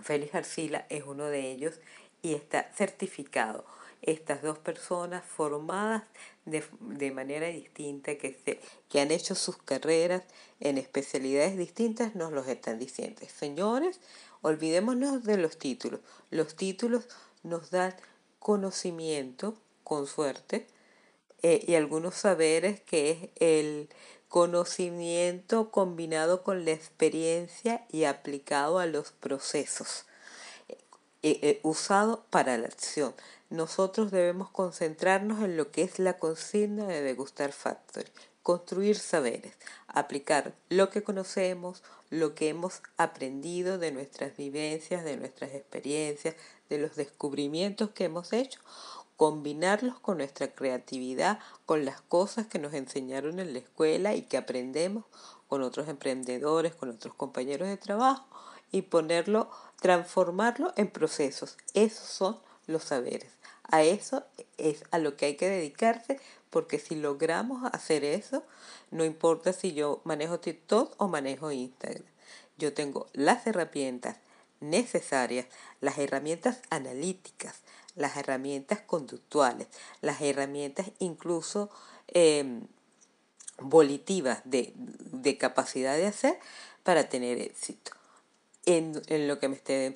Félix 0.00 0.34
Arcila 0.34 0.86
es 0.88 1.04
uno 1.04 1.26
de 1.26 1.50
ellos 1.50 1.80
y 2.22 2.34
está 2.34 2.70
certificado. 2.74 3.64
Estas 4.00 4.42
dos 4.42 4.58
personas 4.58 5.24
formadas 5.24 6.02
de, 6.44 6.64
de 6.80 7.12
manera 7.12 7.46
distinta, 7.46 8.16
que, 8.16 8.36
se, 8.44 8.60
que 8.88 9.00
han 9.00 9.12
hecho 9.12 9.36
sus 9.36 9.56
carreras 9.58 10.24
en 10.58 10.76
especialidades 10.76 11.56
distintas, 11.56 12.16
nos 12.16 12.32
los 12.32 12.48
están 12.48 12.80
diciendo. 12.80 13.22
Señores, 13.32 14.00
olvidémonos 14.40 15.22
de 15.22 15.36
los 15.36 15.56
títulos. 15.56 16.00
Los 16.30 16.56
títulos 16.56 17.06
nos 17.44 17.70
dan 17.70 17.94
conocimiento, 18.40 19.56
con 19.84 20.08
suerte, 20.08 20.66
eh, 21.42 21.64
y 21.66 21.74
algunos 21.74 22.14
saberes 22.14 22.80
que 22.80 23.10
es 23.10 23.30
el 23.36 23.88
conocimiento 24.32 25.70
combinado 25.70 26.42
con 26.42 26.64
la 26.64 26.70
experiencia 26.70 27.84
y 27.90 28.04
aplicado 28.04 28.78
a 28.78 28.86
los 28.86 29.12
procesos, 29.12 30.06
eh, 30.70 30.78
eh, 31.22 31.60
usado 31.62 32.24
para 32.30 32.56
la 32.56 32.66
acción. 32.66 33.12
Nosotros 33.50 34.10
debemos 34.10 34.48
concentrarnos 34.48 35.42
en 35.42 35.58
lo 35.58 35.70
que 35.70 35.82
es 35.82 35.98
la 35.98 36.16
consigna 36.16 36.86
de 36.86 37.02
Degustar 37.02 37.52
Factory, 37.52 38.08
construir 38.42 38.98
saberes, 38.98 39.52
aplicar 39.86 40.54
lo 40.70 40.88
que 40.88 41.02
conocemos, 41.02 41.82
lo 42.08 42.34
que 42.34 42.48
hemos 42.48 42.80
aprendido 42.96 43.76
de 43.76 43.92
nuestras 43.92 44.34
vivencias, 44.38 45.04
de 45.04 45.18
nuestras 45.18 45.52
experiencias, 45.52 46.36
de 46.70 46.78
los 46.78 46.96
descubrimientos 46.96 47.90
que 47.90 48.04
hemos 48.04 48.32
hecho, 48.32 48.60
combinarlos 49.22 50.00
con 50.00 50.18
nuestra 50.18 50.52
creatividad, 50.52 51.38
con 51.64 51.84
las 51.84 52.00
cosas 52.00 52.48
que 52.48 52.58
nos 52.58 52.74
enseñaron 52.74 53.38
en 53.38 53.52
la 53.52 53.60
escuela 53.60 54.16
y 54.16 54.22
que 54.22 54.36
aprendemos 54.36 55.04
con 55.46 55.62
otros 55.62 55.86
emprendedores, 55.86 56.74
con 56.74 56.90
otros 56.90 57.14
compañeros 57.14 57.68
de 57.68 57.76
trabajo 57.76 58.26
y 58.72 58.82
ponerlo, 58.82 59.48
transformarlo 59.80 60.72
en 60.74 60.90
procesos. 60.90 61.56
Esos 61.72 62.08
son 62.08 62.40
los 62.66 62.82
saberes. 62.82 63.30
A 63.62 63.84
eso 63.84 64.24
es 64.58 64.82
a 64.90 64.98
lo 64.98 65.16
que 65.16 65.26
hay 65.26 65.36
que 65.36 65.48
dedicarse 65.48 66.18
porque 66.50 66.80
si 66.80 66.96
logramos 66.96 67.62
hacer 67.72 68.02
eso, 68.02 68.42
no 68.90 69.04
importa 69.04 69.52
si 69.52 69.72
yo 69.72 70.00
manejo 70.02 70.40
TikTok 70.40 71.00
o 71.00 71.06
manejo 71.06 71.52
Instagram. 71.52 72.02
Yo 72.58 72.74
tengo 72.74 73.06
las 73.12 73.46
herramientas 73.46 74.16
necesarias, 74.62 75.46
las 75.80 75.98
herramientas 75.98 76.60
analíticas, 76.70 77.60
las 77.94 78.16
herramientas 78.16 78.80
conductuales, 78.80 79.68
las 80.00 80.20
herramientas 80.20 80.90
incluso 80.98 81.70
em, 82.08 82.66
volitivas 83.58 84.40
de, 84.44 84.72
de, 84.76 85.38
capacidad 85.38 85.96
de 85.96 86.06
hacer 86.06 86.38
para 86.82 87.08
tener 87.08 87.38
éxito 87.38 87.92
en, 88.66 89.00
en 89.08 89.28
lo 89.28 89.38
que 89.38 89.48
me 89.48 89.56
esté 89.56 89.92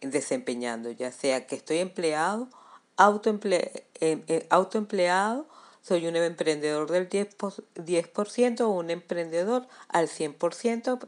desempeñando, 0.00 0.90
ya 0.90 1.12
sea 1.12 1.46
que 1.46 1.56
estoy 1.56 1.78
empleado, 1.78 2.48
autoemple, 2.96 3.84
em, 4.00 4.22
em, 4.26 4.42
autoempleado, 4.50 5.46
soy 5.82 6.06
un 6.06 6.16
emprendedor 6.16 6.90
del 6.90 7.08
10%, 7.08 7.64
10% 7.74 8.66
o 8.66 8.70
un 8.70 8.90
emprendedor 8.90 9.66
al 9.88 10.08
100%, 10.08 10.98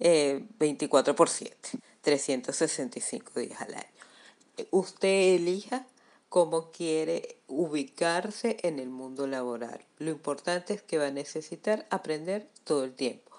eh, 0.00 0.44
24 0.58 1.14
por 1.14 1.28
7, 1.28 1.78
365 2.02 3.40
días 3.40 3.60
al 3.60 3.74
año. 3.74 3.93
Usted 4.70 5.34
elija 5.36 5.86
cómo 6.28 6.70
quiere 6.72 7.38
ubicarse 7.46 8.56
en 8.62 8.78
el 8.78 8.88
mundo 8.88 9.26
laboral. 9.26 9.84
Lo 9.98 10.10
importante 10.10 10.74
es 10.74 10.82
que 10.82 10.98
va 10.98 11.06
a 11.06 11.12
necesitar 11.12 11.86
aprender 11.90 12.48
todo 12.64 12.84
el 12.84 12.94
tiempo. 12.94 13.30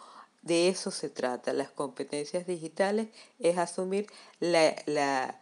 De 0.43 0.69
eso 0.69 0.91
se 0.91 1.10
trata. 1.10 1.51
Las 1.54 1.71
competencias 1.71 2.47
digitales 2.47 3.10
es 3.39 3.58
asumir 3.58 4.08
la, 4.39 4.75
la, 4.86 5.39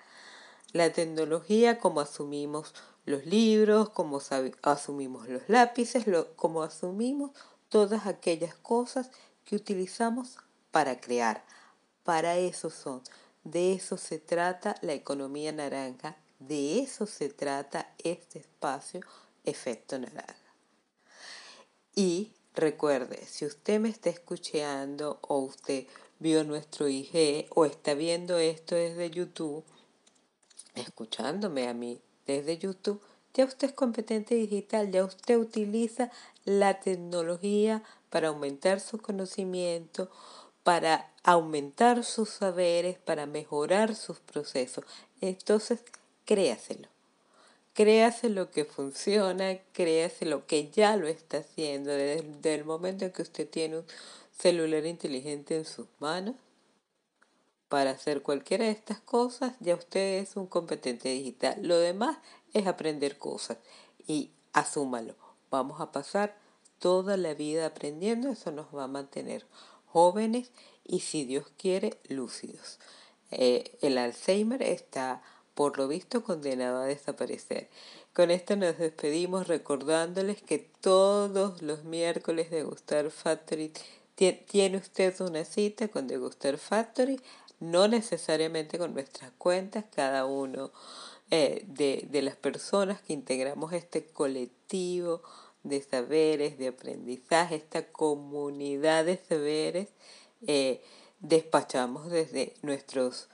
la 0.72 0.92
tecnología 0.94 1.78
como 1.78 2.02
asumimos 2.02 2.74
los 3.06 3.26
libros, 3.26 3.90
como 3.90 4.22
asumimos 4.62 5.28
los 5.28 5.44
lápices, 5.48 6.08
lo, 6.08 6.36
como 6.36 6.64
asumimos 6.64 7.32
todas 7.70 8.08
aquellas 8.08 8.56
cosas 8.56 9.12
que 9.46 9.56
utilizamos 9.56 10.38
para 10.72 11.00
crear. 11.00 11.44
Para 12.04 12.38
eso 12.38 12.70
son. 12.70 13.02
De 13.44 13.74
eso 13.74 13.98
se 13.98 14.20
trata 14.20 14.76
la 14.82 14.94
economía 14.94 15.52
naranja. 15.52 16.18
De 16.40 16.80
eso 16.80 17.06
se 17.06 17.30
trata 17.30 17.94
este 18.04 18.40
espacio 18.40 19.02
efecto 19.44 20.00
naranja. 20.00 20.36
Y 21.96 22.32
recuerde, 22.56 23.26
si 23.26 23.46
usted 23.46 23.80
me 23.80 23.90
está 23.90 24.10
escuchando 24.10 25.20
o 25.22 25.40
usted 25.40 25.88
vio 26.20 26.44
nuestro 26.44 26.88
IG 26.88 27.48
o 27.50 27.66
está 27.66 27.94
viendo 27.94 28.38
esto 28.38 28.76
desde 28.76 29.10
YouTube, 29.10 29.64
escuchándome 30.76 31.68
a 31.68 31.74
mí 31.74 32.02
desde 32.26 32.58
YouTube, 32.58 33.02
ya 33.34 33.46
usted 33.46 33.70
es 33.70 33.74
competente 33.74 34.36
digital, 34.36 34.92
ya 34.92 35.04
usted 35.04 35.38
utiliza 35.38 36.12
la 36.46 36.80
tecnología 36.80 37.84
para 38.10 38.30
aumentar 38.30 38.80
su 38.80 39.00
conocimiento, 39.00 40.10
para 40.64 41.13
aumentar 41.24 42.04
sus 42.04 42.30
saberes, 42.30 42.98
para 43.00 43.26
mejorar 43.26 43.96
sus 43.96 44.20
procesos. 44.20 44.86
Entonces, 45.22 45.80
créaselo. 46.26 46.90
Créase 47.74 48.30
lo 48.30 48.52
que 48.52 48.66
funciona, 48.66 49.58
créase 49.72 50.26
lo 50.26 50.46
que 50.46 50.70
ya 50.70 50.96
lo 50.96 51.08
está 51.08 51.38
haciendo 51.40 51.92
desde 51.92 52.54
el 52.54 52.66
momento 52.66 53.06
en 53.06 53.12
que 53.12 53.24
usted 53.24 53.50
tiene 53.50 53.80
un 53.80 53.86
celular 54.38 54.86
inteligente 54.86 55.58
en 55.58 55.66
sus 55.66 55.88
manos. 56.00 56.36
Para 57.70 57.92
hacer 57.92 58.22
cualquiera 58.22 58.66
de 58.66 58.72
estas 58.72 59.00
cosas, 59.00 59.54
ya 59.60 59.74
usted 59.74 60.20
es 60.20 60.36
un 60.36 60.46
competente 60.46 61.10
digital. 61.10 61.58
Lo 61.64 61.80
demás 61.80 62.20
es 62.54 62.68
aprender 62.68 63.18
cosas 63.18 63.58
y 64.06 64.30
asúmalo. 64.52 65.16
Vamos 65.50 65.82
a 65.82 65.92
pasar 65.92 66.38
toda 66.78 67.18
la 67.18 67.34
vida 67.34 67.66
aprendiendo, 67.66 68.30
eso 68.30 68.52
nos 68.52 68.68
va 68.76 68.84
a 68.84 68.88
mantener 68.88 69.48
jóvenes 69.88 70.52
y 70.86 71.02
si 71.02 71.26
Dios 71.26 71.46
quiere, 71.58 71.98
lúcidos. 72.08 72.80
Eh, 73.32 73.78
el 73.82 73.98
Alzheimer 73.98 74.62
está 74.62 75.22
por 75.56 75.78
lo 75.78 75.88
visto 75.88 76.24
condenado 76.24 76.82
a 76.82 76.86
desaparecer. 76.86 77.70
Con 78.14 78.32
esto 78.32 78.56
nos 78.56 78.78
despedimos 78.78 79.48
recordándoles 79.48 80.42
que 80.42 80.60
todos 80.82 81.62
los 81.62 81.84
miércoles 81.84 82.52
de 82.52 82.64
Gustar 82.64 83.10
Factory 83.12 83.72
tiene 84.16 84.78
usted 84.78 85.20
una 85.22 85.44
cita 85.44 85.88
con 85.88 86.08
Degustar 86.08 86.58
Factory 86.58 87.20
no 87.64 87.88
necesariamente 87.88 88.78
con 88.78 88.94
nuestras 88.94 89.32
cuentas, 89.38 89.86
cada 89.96 90.26
uno 90.26 90.72
eh, 91.32 91.64
de, 91.66 92.06
de 92.10 92.22
las 92.22 92.36
personas 92.36 93.02
que 93.02 93.14
integramos 93.14 93.72
este 93.74 94.06
colectivo 94.06 95.22
de 95.64 95.82
saberes, 95.82 96.58
de 96.58 96.68
aprendizaje, 96.68 97.56
esta 97.56 97.88
comunidad 97.88 99.06
de 99.06 99.18
saberes, 99.18 99.88
eh, 100.48 100.82
despachamos 101.20 102.10
desde 102.10 102.54
nuestros, 102.62 103.30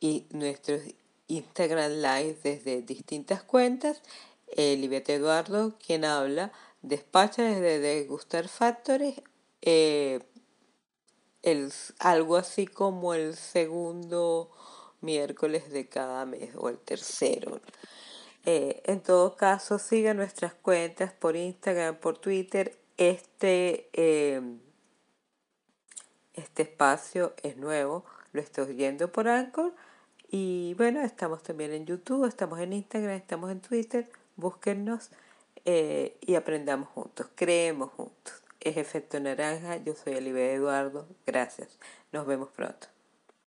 y 0.00 0.26
nuestros 0.30 0.82
Instagram 1.28 1.92
Live 1.92 2.38
desde 2.42 2.82
distintas 2.82 3.42
cuentas. 3.42 4.02
Eh, 4.48 5.02
Eduardo, 5.06 5.74
quien 5.84 6.04
habla, 6.04 6.52
despacha 6.82 7.42
desde 7.42 7.78
Degustar 7.78 8.48
Factory. 8.48 9.22
Eh, 9.62 10.20
el, 11.42 11.72
algo 11.98 12.36
así 12.36 12.66
como 12.66 13.14
el 13.14 13.36
segundo 13.36 14.50
miércoles 15.00 15.70
de 15.70 15.88
cada 15.88 16.24
mes 16.24 16.50
o 16.56 16.68
el 16.68 16.78
tercero. 16.78 17.60
En 18.46 19.00
todo 19.00 19.36
caso, 19.36 19.78
siga 19.78 20.12
nuestras 20.12 20.52
cuentas 20.52 21.12
por 21.12 21.34
Instagram, 21.34 21.96
por 21.96 22.18
Twitter. 22.18 22.78
Este, 22.98 23.88
este 26.34 26.62
espacio 26.62 27.34
es 27.42 27.56
nuevo, 27.56 28.04
lo 28.32 28.40
estoy 28.40 28.70
oyendo 28.70 29.10
por 29.10 29.28
Anchor. 29.28 29.74
Y 30.30 30.74
bueno, 30.76 31.00
estamos 31.00 31.42
también 31.42 31.72
en 31.72 31.86
YouTube, 31.86 32.26
estamos 32.26 32.58
en 32.60 32.72
Instagram, 32.72 33.12
estamos 33.16 33.50
en 33.50 33.60
Twitter. 33.60 34.08
Búsquennos 34.36 35.10
eh, 35.64 36.16
y 36.20 36.34
aprendamos 36.34 36.88
juntos, 36.88 37.28
creemos 37.36 37.90
juntos 37.92 38.44
es 38.64 38.76
Efecto 38.78 39.20
Naranja. 39.20 39.76
Yo 39.76 39.94
soy 39.94 40.14
Olivia 40.16 40.52
Eduardo. 40.52 41.06
Gracias. 41.26 41.78
Nos 42.12 42.26
vemos 42.26 42.48
pronto. 42.50 42.93